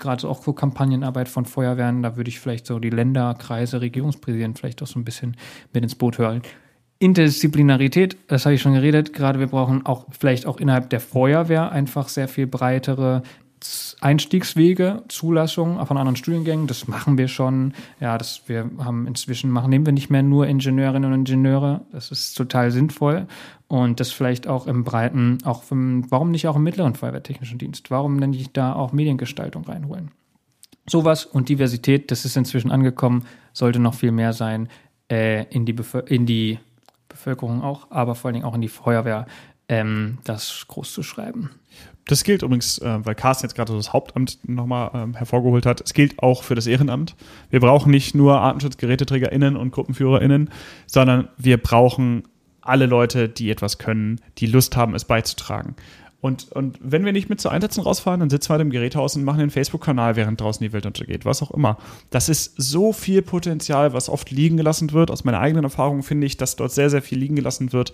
[0.00, 2.02] gerade auch für Kampagnenarbeit von Feuerwehren?
[2.02, 5.36] Da würde ich vielleicht so die Länder, Kreise, Regierungspräsidenten vielleicht auch so ein bisschen
[5.72, 6.42] mit ins Boot hören.
[6.98, 11.70] Interdisziplinarität, das habe ich schon geredet, gerade wir brauchen auch vielleicht auch innerhalb der Feuerwehr
[11.70, 13.22] einfach sehr viel breitere
[14.00, 17.74] Einstiegswege, Zulassungen von anderen Studiengängen, das machen wir schon.
[18.00, 21.82] Ja, das wir haben inzwischen machen, nehmen wir nicht mehr nur Ingenieurinnen und Ingenieure.
[21.92, 23.26] Das ist total sinnvoll.
[23.68, 27.90] Und das vielleicht auch im Breiten, auch im, warum nicht auch im mittleren Feuerwehrtechnischen Dienst?
[27.90, 30.10] Warum denn nicht da auch Mediengestaltung reinholen?
[30.88, 34.68] Sowas und Diversität, das ist inzwischen angekommen, sollte noch viel mehr sein
[35.10, 35.74] äh, in, die
[36.06, 36.60] in die
[37.08, 39.26] Bevölkerung auch, aber vor allen Dingen auch in die Feuerwehr,
[39.68, 41.50] ähm, das groß zu schreiben.
[42.06, 45.92] Das gilt übrigens, äh, weil Carsten jetzt gerade das Hauptamt nochmal ähm, hervorgeholt hat, es
[45.92, 47.16] gilt auch für das Ehrenamt.
[47.50, 50.50] Wir brauchen nicht nur ArtenschutzgeräteträgerInnen und GruppenführerInnen,
[50.86, 52.22] sondern wir brauchen
[52.60, 55.74] alle Leute, die etwas können, die Lust haben, es beizutragen.
[56.20, 59.24] Und, und wenn wir nicht mit zu Einsätzen rausfahren, dann sitzen wir im Gerätehaus und
[59.24, 61.76] machen den Facebook-Kanal, während draußen die Welt untergeht, was auch immer.
[62.10, 65.10] Das ist so viel Potenzial, was oft liegen gelassen wird.
[65.10, 67.92] Aus meiner eigenen Erfahrung finde ich, dass dort sehr, sehr viel liegen gelassen wird,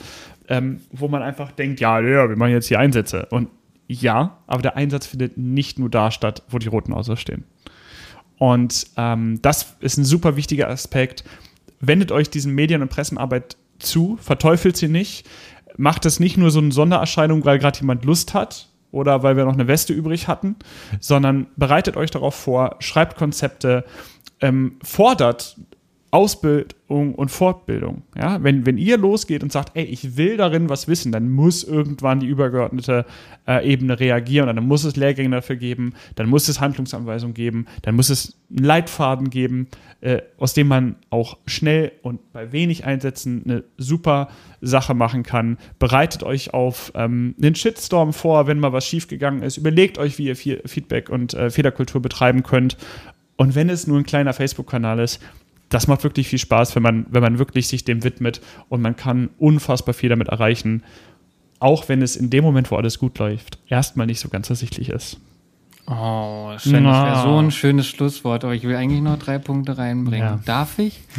[0.48, 3.26] ähm, wo man einfach denkt, ja, ja, wir machen jetzt hier Einsätze.
[3.30, 3.48] Und
[3.93, 7.45] ja, aber der Einsatz findet nicht nur da statt, wo die roten Autos stehen.
[8.38, 11.24] Und ähm, das ist ein super wichtiger Aspekt.
[11.80, 15.26] Wendet euch diesen Medien- und Pressenarbeit zu, verteufelt sie nicht
[15.76, 19.45] macht es nicht nur so eine Sondererscheinung, weil gerade jemand Lust hat oder weil wir
[19.45, 20.57] noch eine Weste übrig hatten,
[21.01, 23.84] sondern bereitet euch darauf vor, schreibt Konzepte,
[24.40, 25.57] ähm, fordert
[26.12, 28.02] Ausbildung und Fortbildung.
[28.14, 28.42] Ja?
[28.42, 32.20] Wenn, wenn ihr losgeht und sagt, ey, ich will darin was wissen, dann muss irgendwann
[32.20, 33.06] die übergeordnete
[33.48, 37.96] äh, Ebene reagieren dann muss es Lehrgänge dafür geben, dann muss es Handlungsanweisungen geben, dann
[37.96, 39.68] muss es einen Leitfaden geben,
[40.02, 44.28] äh, aus dem man auch schnell und bei wenig Einsätzen eine super
[44.60, 45.56] Sache machen kann.
[45.78, 49.56] Bereitet euch auf ähm, einen Shitstorm vor, wenn mal was schiefgegangen ist.
[49.56, 52.76] Überlegt euch, wie ihr Feedback und äh, Fehlerkultur betreiben könnt.
[53.36, 55.18] Und wenn es nur ein kleiner Facebook-Kanal ist,
[55.72, 58.96] das macht wirklich viel Spaß, wenn man, wenn man wirklich sich dem widmet und man
[58.96, 60.82] kann unfassbar viel damit erreichen,
[61.58, 64.88] auch wenn es in dem Moment, wo alles gut läuft, erstmal nicht so ganz ersichtlich
[64.88, 65.18] ist.
[65.86, 66.84] Oh, schön.
[66.84, 70.26] Das wäre so ein schönes Schlusswort, aber ich will eigentlich noch drei Punkte reinbringen.
[70.26, 70.40] Ja.
[70.44, 71.00] Darf ich?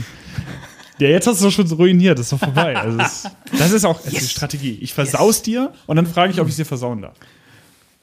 [0.99, 2.75] Ja, jetzt hast du es schon so ruiniert, das ist doch vorbei.
[2.77, 3.23] Also das,
[3.57, 4.13] das ist auch yes.
[4.13, 4.77] die Strategie.
[4.79, 5.41] Ich versaus yes.
[5.41, 7.15] dir und dann frage ich, ob ich es dir versauen darf.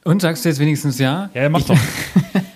[0.05, 1.31] Und sagst du jetzt wenigstens ja?
[1.33, 1.79] Ja, mach doch.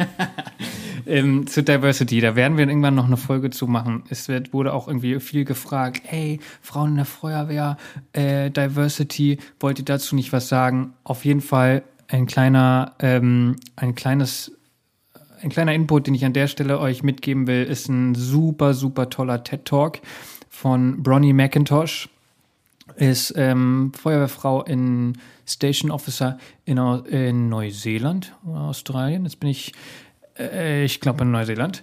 [1.06, 4.04] ähm, zu Diversity, da werden wir irgendwann noch eine Folge zu machen.
[4.08, 7.76] Es wird, wurde auch irgendwie viel gefragt, hey, Frauen in der Feuerwehr,
[8.12, 10.94] äh, Diversity, wollt ihr dazu nicht was sagen?
[11.04, 14.52] Auf jeden Fall ein kleiner, ähm, ein kleines
[15.42, 19.10] ein kleiner Input, den ich an der Stelle euch mitgeben will, ist ein super, super
[19.10, 20.00] toller TED-Talk
[20.48, 22.08] von Bronnie McIntosh.
[22.96, 29.24] Ist ähm, Feuerwehrfrau in Station Officer in, in Neuseeland Australien.
[29.24, 29.72] Jetzt bin ich
[30.38, 31.82] äh, ich glaube in Neuseeland.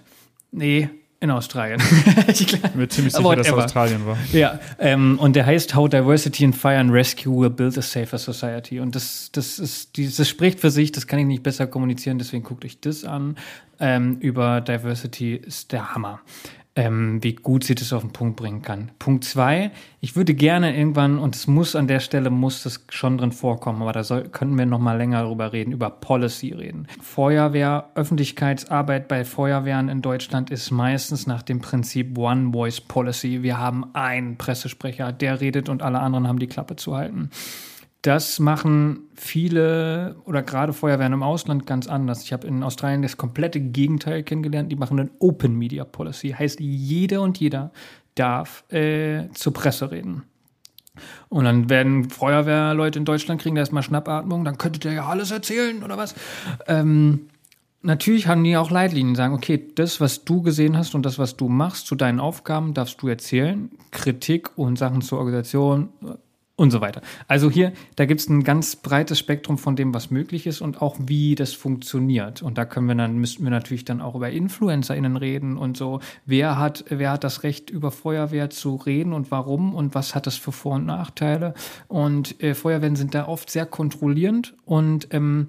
[0.50, 0.88] Nee,
[1.20, 1.80] in Australien.
[2.26, 4.18] ich bin mir ziemlich sicher, dass es Australien war.
[4.32, 8.18] Ja, ähm, und der heißt How Diversity in Fire and Rescue Will Build a Safer
[8.18, 8.80] Society.
[8.80, 12.42] Und das, das, ist, das spricht für sich, das kann ich nicht besser kommunizieren, deswegen
[12.42, 13.36] guckt euch das an.
[13.78, 16.20] Ähm, über Diversity ist der Hammer
[16.74, 18.92] ähm, wie gut sie das auf den Punkt bringen kann.
[18.98, 23.18] Punkt zwei, ich würde gerne irgendwann, und es muss an der Stelle, muss das schon
[23.18, 26.88] drin vorkommen, aber da soll, könnten wir noch mal länger darüber reden, über Policy reden.
[27.00, 33.42] Feuerwehr, Öffentlichkeitsarbeit bei Feuerwehren in Deutschland ist meistens nach dem Prinzip One Voice Policy.
[33.42, 37.30] Wir haben einen Pressesprecher, der redet und alle anderen haben die Klappe zu halten.
[38.02, 42.24] Das machen viele oder gerade Feuerwehren im Ausland ganz anders.
[42.24, 44.72] Ich habe in Australien das komplette Gegenteil kennengelernt.
[44.72, 46.30] Die machen eine Open Media Policy.
[46.30, 47.70] Heißt, jeder und jeder
[48.16, 50.24] darf äh, zur Presse reden.
[51.28, 55.82] Und dann werden Feuerwehrleute in Deutschland kriegen erstmal Schnappatmung, dann könntet ihr ja alles erzählen
[55.82, 56.14] oder was.
[56.66, 57.28] Ähm,
[57.80, 61.36] natürlich haben die auch Leitlinien, sagen, okay, das, was du gesehen hast und das, was
[61.36, 63.70] du machst zu deinen Aufgaben, darfst du erzählen.
[63.90, 65.88] Kritik und Sachen zur Organisation
[66.62, 67.02] und so weiter.
[67.26, 70.80] Also hier, da gibt es ein ganz breites Spektrum von dem, was möglich ist und
[70.80, 72.40] auch wie das funktioniert.
[72.40, 75.98] Und da können wir dann, müssten wir natürlich dann auch über InfluencerInnen reden und so.
[76.24, 80.28] Wer hat, wer hat das Recht, über Feuerwehr zu reden und warum und was hat
[80.28, 81.54] das für Vor- und Nachteile?
[81.88, 85.48] Und äh, Feuerwehren sind da oft sehr kontrollierend und ähm,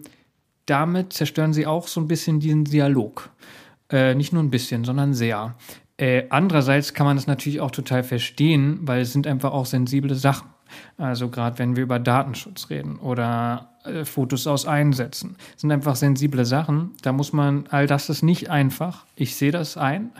[0.65, 3.29] damit zerstören sie auch so ein bisschen diesen Dialog.
[3.91, 5.53] Äh, nicht nur ein bisschen, sondern sehr.
[5.97, 10.15] Äh, andererseits kann man das natürlich auch total verstehen, weil es sind einfach auch sensible
[10.15, 10.47] Sachen.
[10.97, 16.45] Also gerade wenn wir über Datenschutz reden oder äh, Fotos aus Einsätzen, sind einfach sensible
[16.45, 16.91] Sachen.
[17.01, 19.05] Da muss man, all das ist nicht einfach.
[19.15, 20.11] Ich sehe das ein.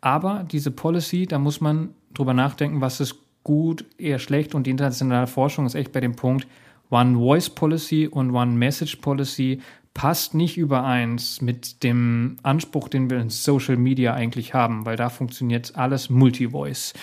[0.00, 4.54] Aber diese Policy, da muss man drüber nachdenken, was ist gut, eher schlecht.
[4.54, 6.46] Und die internationale Forschung ist echt bei dem Punkt,
[6.90, 9.60] One Voice Policy und One Message Policy
[9.94, 15.10] passt nicht übereins mit dem Anspruch, den wir in Social Media eigentlich haben, weil da
[15.10, 16.94] funktioniert alles Multi-Voice.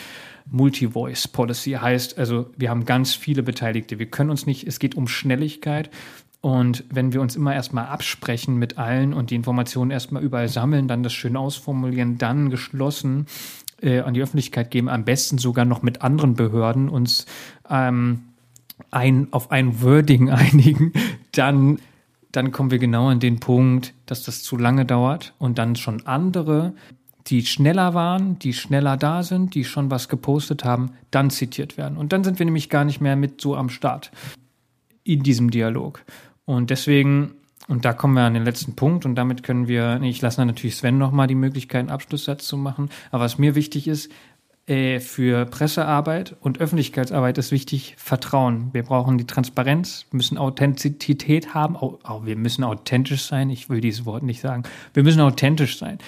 [0.49, 3.99] Multi-Voice Policy heißt, also wir haben ganz viele Beteiligte.
[3.99, 5.89] Wir können uns nicht, es geht um Schnelligkeit.
[6.41, 10.87] Und wenn wir uns immer erstmal absprechen mit allen und die Informationen erstmal überall sammeln,
[10.87, 13.25] dann das schön ausformulieren, dann geschlossen
[13.81, 17.25] äh, an die Öffentlichkeit geben, am besten sogar noch mit anderen Behörden uns
[17.67, 18.25] ähm,
[18.91, 20.93] ein, auf ein Wording einigen,
[21.31, 21.79] dann,
[22.31, 26.05] dann kommen wir genau an den Punkt, dass das zu lange dauert und dann schon
[26.05, 26.73] andere
[27.27, 31.97] die schneller waren, die schneller da sind, die schon was gepostet haben, dann zitiert werden.
[31.97, 34.11] Und dann sind wir nämlich gar nicht mehr mit so am Start
[35.03, 36.03] in diesem Dialog.
[36.45, 37.33] Und deswegen,
[37.67, 40.75] und da kommen wir an den letzten Punkt und damit können wir, ich lasse natürlich
[40.75, 42.89] Sven nochmal die Möglichkeit, einen Abschlusssatz zu machen.
[43.11, 44.11] Aber was mir wichtig ist,
[44.67, 48.73] Äh, für Pressearbeit und Öffentlichkeitsarbeit ist wichtig Vertrauen.
[48.73, 53.51] Wir brauchen die Transparenz, müssen Authentizität haben, auch, auch wir müssen authentisch sein.
[53.51, 54.63] Ich will dieses Wort nicht sagen.
[54.95, 55.99] Wir müssen authentisch sein.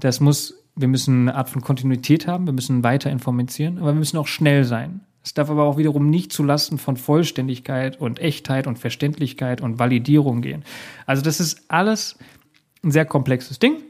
[0.00, 3.98] Das muss, wir müssen eine Art von Kontinuität haben, wir müssen weiter informieren, aber wir
[3.98, 5.00] müssen auch schnell sein.
[5.24, 10.40] Es darf aber auch wiederum nicht zulasten von Vollständigkeit und Echtheit und Verständlichkeit und Validierung
[10.40, 10.64] gehen.
[11.04, 12.16] Also das ist alles
[12.84, 13.82] ein sehr komplexes Ding.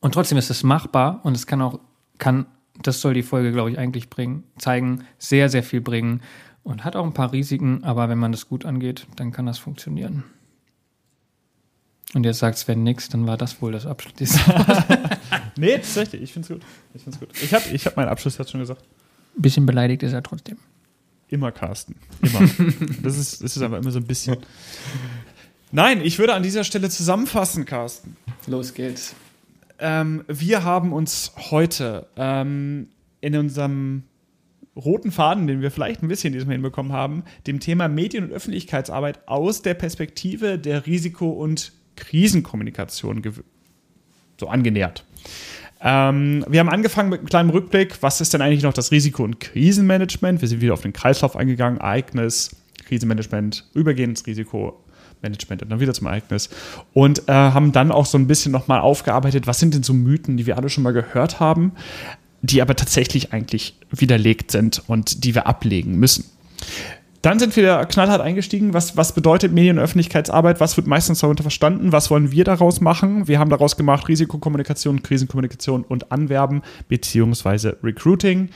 [0.00, 1.78] Und trotzdem ist es machbar und es kann auch,
[2.18, 2.46] kann,
[2.82, 6.22] das soll die Folge, glaube ich, eigentlich bringen, zeigen, sehr, sehr viel bringen
[6.64, 9.58] und hat auch ein paar Risiken, aber wenn man das gut angeht, dann kann das
[9.58, 10.24] funktionieren.
[12.14, 14.38] Und jetzt sagt Sven nix, dann war das wohl das Abschluss.
[15.56, 16.68] nee, tatsächlich, ich finde es gut.
[16.94, 17.28] Ich, find's gut.
[17.42, 18.82] ich habe ich hab meinen Abschluss jetzt schon gesagt.
[19.36, 20.58] Ein bisschen beleidigt ist er trotzdem.
[21.28, 21.96] Immer Carsten.
[22.20, 22.40] Immer.
[23.02, 24.36] das, ist, das ist aber immer so ein bisschen.
[25.70, 28.16] Nein, ich würde an dieser Stelle zusammenfassen, Carsten.
[28.46, 29.14] Los geht's.
[29.78, 32.88] Ähm, wir haben uns heute ähm,
[33.22, 34.02] in unserem
[34.76, 39.26] roten Faden, den wir vielleicht ein bisschen diesmal hinbekommen haben, dem Thema Medien- und Öffentlichkeitsarbeit
[39.26, 43.22] aus der Perspektive der Risiko- und Krisenkommunikation
[44.38, 45.04] so angenähert.
[45.84, 48.02] Ähm, wir haben angefangen mit einem kleinen Rückblick.
[48.02, 50.40] Was ist denn eigentlich noch das Risiko- und Krisenmanagement?
[50.40, 51.80] Wir sind wieder auf den Kreislauf eingegangen.
[51.80, 52.54] Ereignis,
[52.86, 56.50] Krisenmanagement, übergehendes Risikomanagement und dann wieder zum Ereignis.
[56.92, 60.36] Und äh, haben dann auch so ein bisschen nochmal aufgearbeitet, was sind denn so Mythen,
[60.36, 61.72] die wir alle schon mal gehört haben,
[62.42, 66.24] die aber tatsächlich eigentlich widerlegt sind und die wir ablegen müssen.
[67.22, 68.74] Dann sind wir knallhart eingestiegen.
[68.74, 70.58] Was, was bedeutet Medien- und Öffentlichkeitsarbeit?
[70.58, 71.92] Was wird meistens darunter verstanden?
[71.92, 73.28] Was wollen wir daraus machen?
[73.28, 78.50] Wir haben daraus gemacht Risikokommunikation, Krisenkommunikation und Anwerben beziehungsweise Recruiting.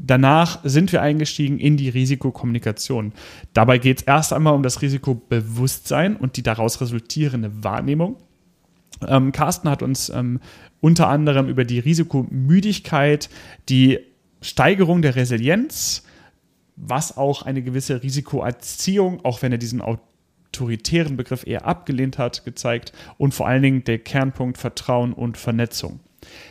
[0.00, 3.12] Danach sind wir eingestiegen in die Risikokommunikation.
[3.52, 8.16] Dabei geht es erst einmal um das Risikobewusstsein und die daraus resultierende Wahrnehmung.
[9.06, 10.40] Ähm, Carsten hat uns ähm,
[10.80, 13.28] unter anderem über die Risikomüdigkeit,
[13.68, 13.98] die
[14.40, 16.04] Steigerung der Resilienz,
[16.80, 22.92] was auch eine gewisse Risikoerziehung, auch wenn er diesen autoritären Begriff eher abgelehnt hat, gezeigt
[23.16, 26.00] und vor allen Dingen der Kernpunkt Vertrauen und Vernetzung.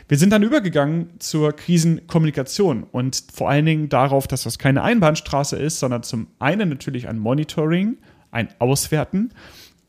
[0.07, 5.57] Wir sind dann übergegangen zur Krisenkommunikation und vor allen Dingen darauf, dass das keine Einbahnstraße
[5.57, 7.97] ist, sondern zum einen natürlich ein Monitoring,
[8.31, 9.31] ein Auswerten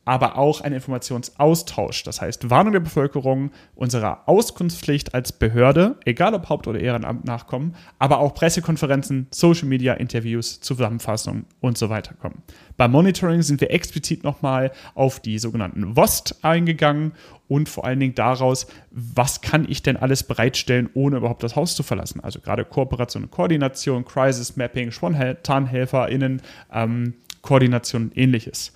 [0.09, 2.01] aber auch ein Informationsaustausch.
[2.01, 7.75] Das heißt, Warnung der Bevölkerung, unserer Auskunftspflicht als Behörde, egal ob Haupt- oder Ehrenamt nachkommen,
[7.99, 12.41] aber auch Pressekonferenzen, Social Media, Interviews, Zusammenfassungen und so weiter kommen.
[12.75, 17.11] Beim Monitoring sind wir explizit nochmal auf die sogenannten WOST eingegangen
[17.47, 21.75] und vor allen Dingen daraus, was kann ich denn alles bereitstellen, ohne überhaupt das Haus
[21.75, 22.19] zu verlassen.
[22.21, 26.41] Also gerade Kooperation und Koordination, Crisis Mapping, SpontanhelferInnen,
[26.73, 27.13] ähm,
[27.43, 28.73] Koordination und ähnliches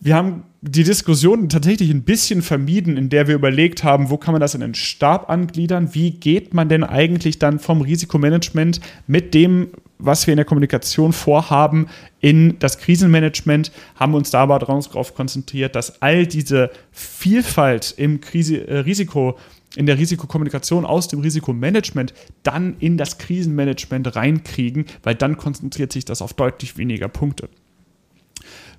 [0.00, 4.32] wir haben die Diskussion tatsächlich ein bisschen vermieden, in der wir überlegt haben, wo kann
[4.32, 5.94] man das in den Stab angliedern?
[5.94, 9.68] Wie geht man denn eigentlich dann vom Risikomanagement mit dem,
[9.98, 11.86] was wir in der Kommunikation vorhaben,
[12.20, 13.70] in das Krisenmanagement?
[13.94, 19.38] Haben uns da aber darauf konzentriert, dass all diese Vielfalt im Krise, äh, Risiko
[19.76, 22.12] in der Risikokommunikation aus dem Risikomanagement
[22.42, 27.48] dann in das Krisenmanagement reinkriegen, weil dann konzentriert sich das auf deutlich weniger Punkte.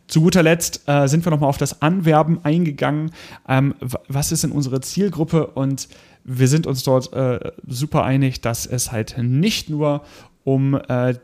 [0.08, 3.12] Zu guter Letzt äh, sind wir nochmal auf das Anwerben eingegangen.
[3.48, 3.76] Ähm,
[4.08, 5.48] was ist in unsere Zielgruppe?
[5.48, 5.90] Und
[6.24, 10.04] wir sind uns dort äh, super einig, dass es halt nicht nur
[10.44, 11.16] um äh,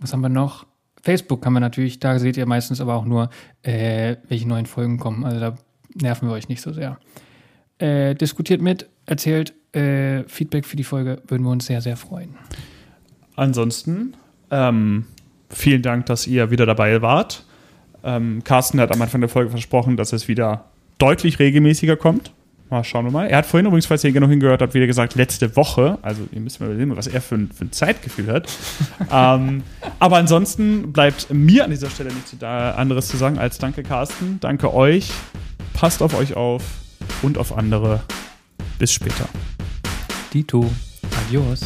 [0.00, 0.66] was haben wir noch?
[1.02, 3.30] Facebook kann man natürlich, da seht ihr meistens aber auch nur,
[3.62, 5.24] äh, welche neuen Folgen kommen.
[5.24, 5.54] Also da
[5.94, 6.98] nerven wir euch nicht so sehr.
[7.78, 12.34] Äh, diskutiert mit, erzählt äh, Feedback für die Folge, würden wir uns sehr, sehr freuen.
[13.36, 14.16] Ansonsten,
[14.50, 15.06] ähm,
[15.50, 17.44] vielen Dank, dass ihr wieder dabei wart.
[18.02, 20.64] Ähm, Carsten hat am Anfang der Folge versprochen, dass es wieder
[20.98, 22.32] deutlich regelmäßiger kommt.
[22.70, 23.26] Mal schauen wir mal.
[23.26, 25.98] Er hat vorhin übrigens, falls ihr genau hingehört habt, wieder gesagt, letzte Woche.
[26.02, 28.48] Also ihr müsst mal überlegen, was er für ein, für ein Zeitgefühl hat.
[29.12, 29.62] ähm,
[29.98, 34.74] aber ansonsten bleibt mir an dieser Stelle nichts anderes zu sagen als danke Carsten, danke
[34.74, 35.10] euch.
[35.72, 36.62] Passt auf euch auf
[37.22, 38.02] und auf andere.
[38.78, 39.28] Bis später.
[40.32, 40.70] Dito.
[41.26, 41.60] Adios.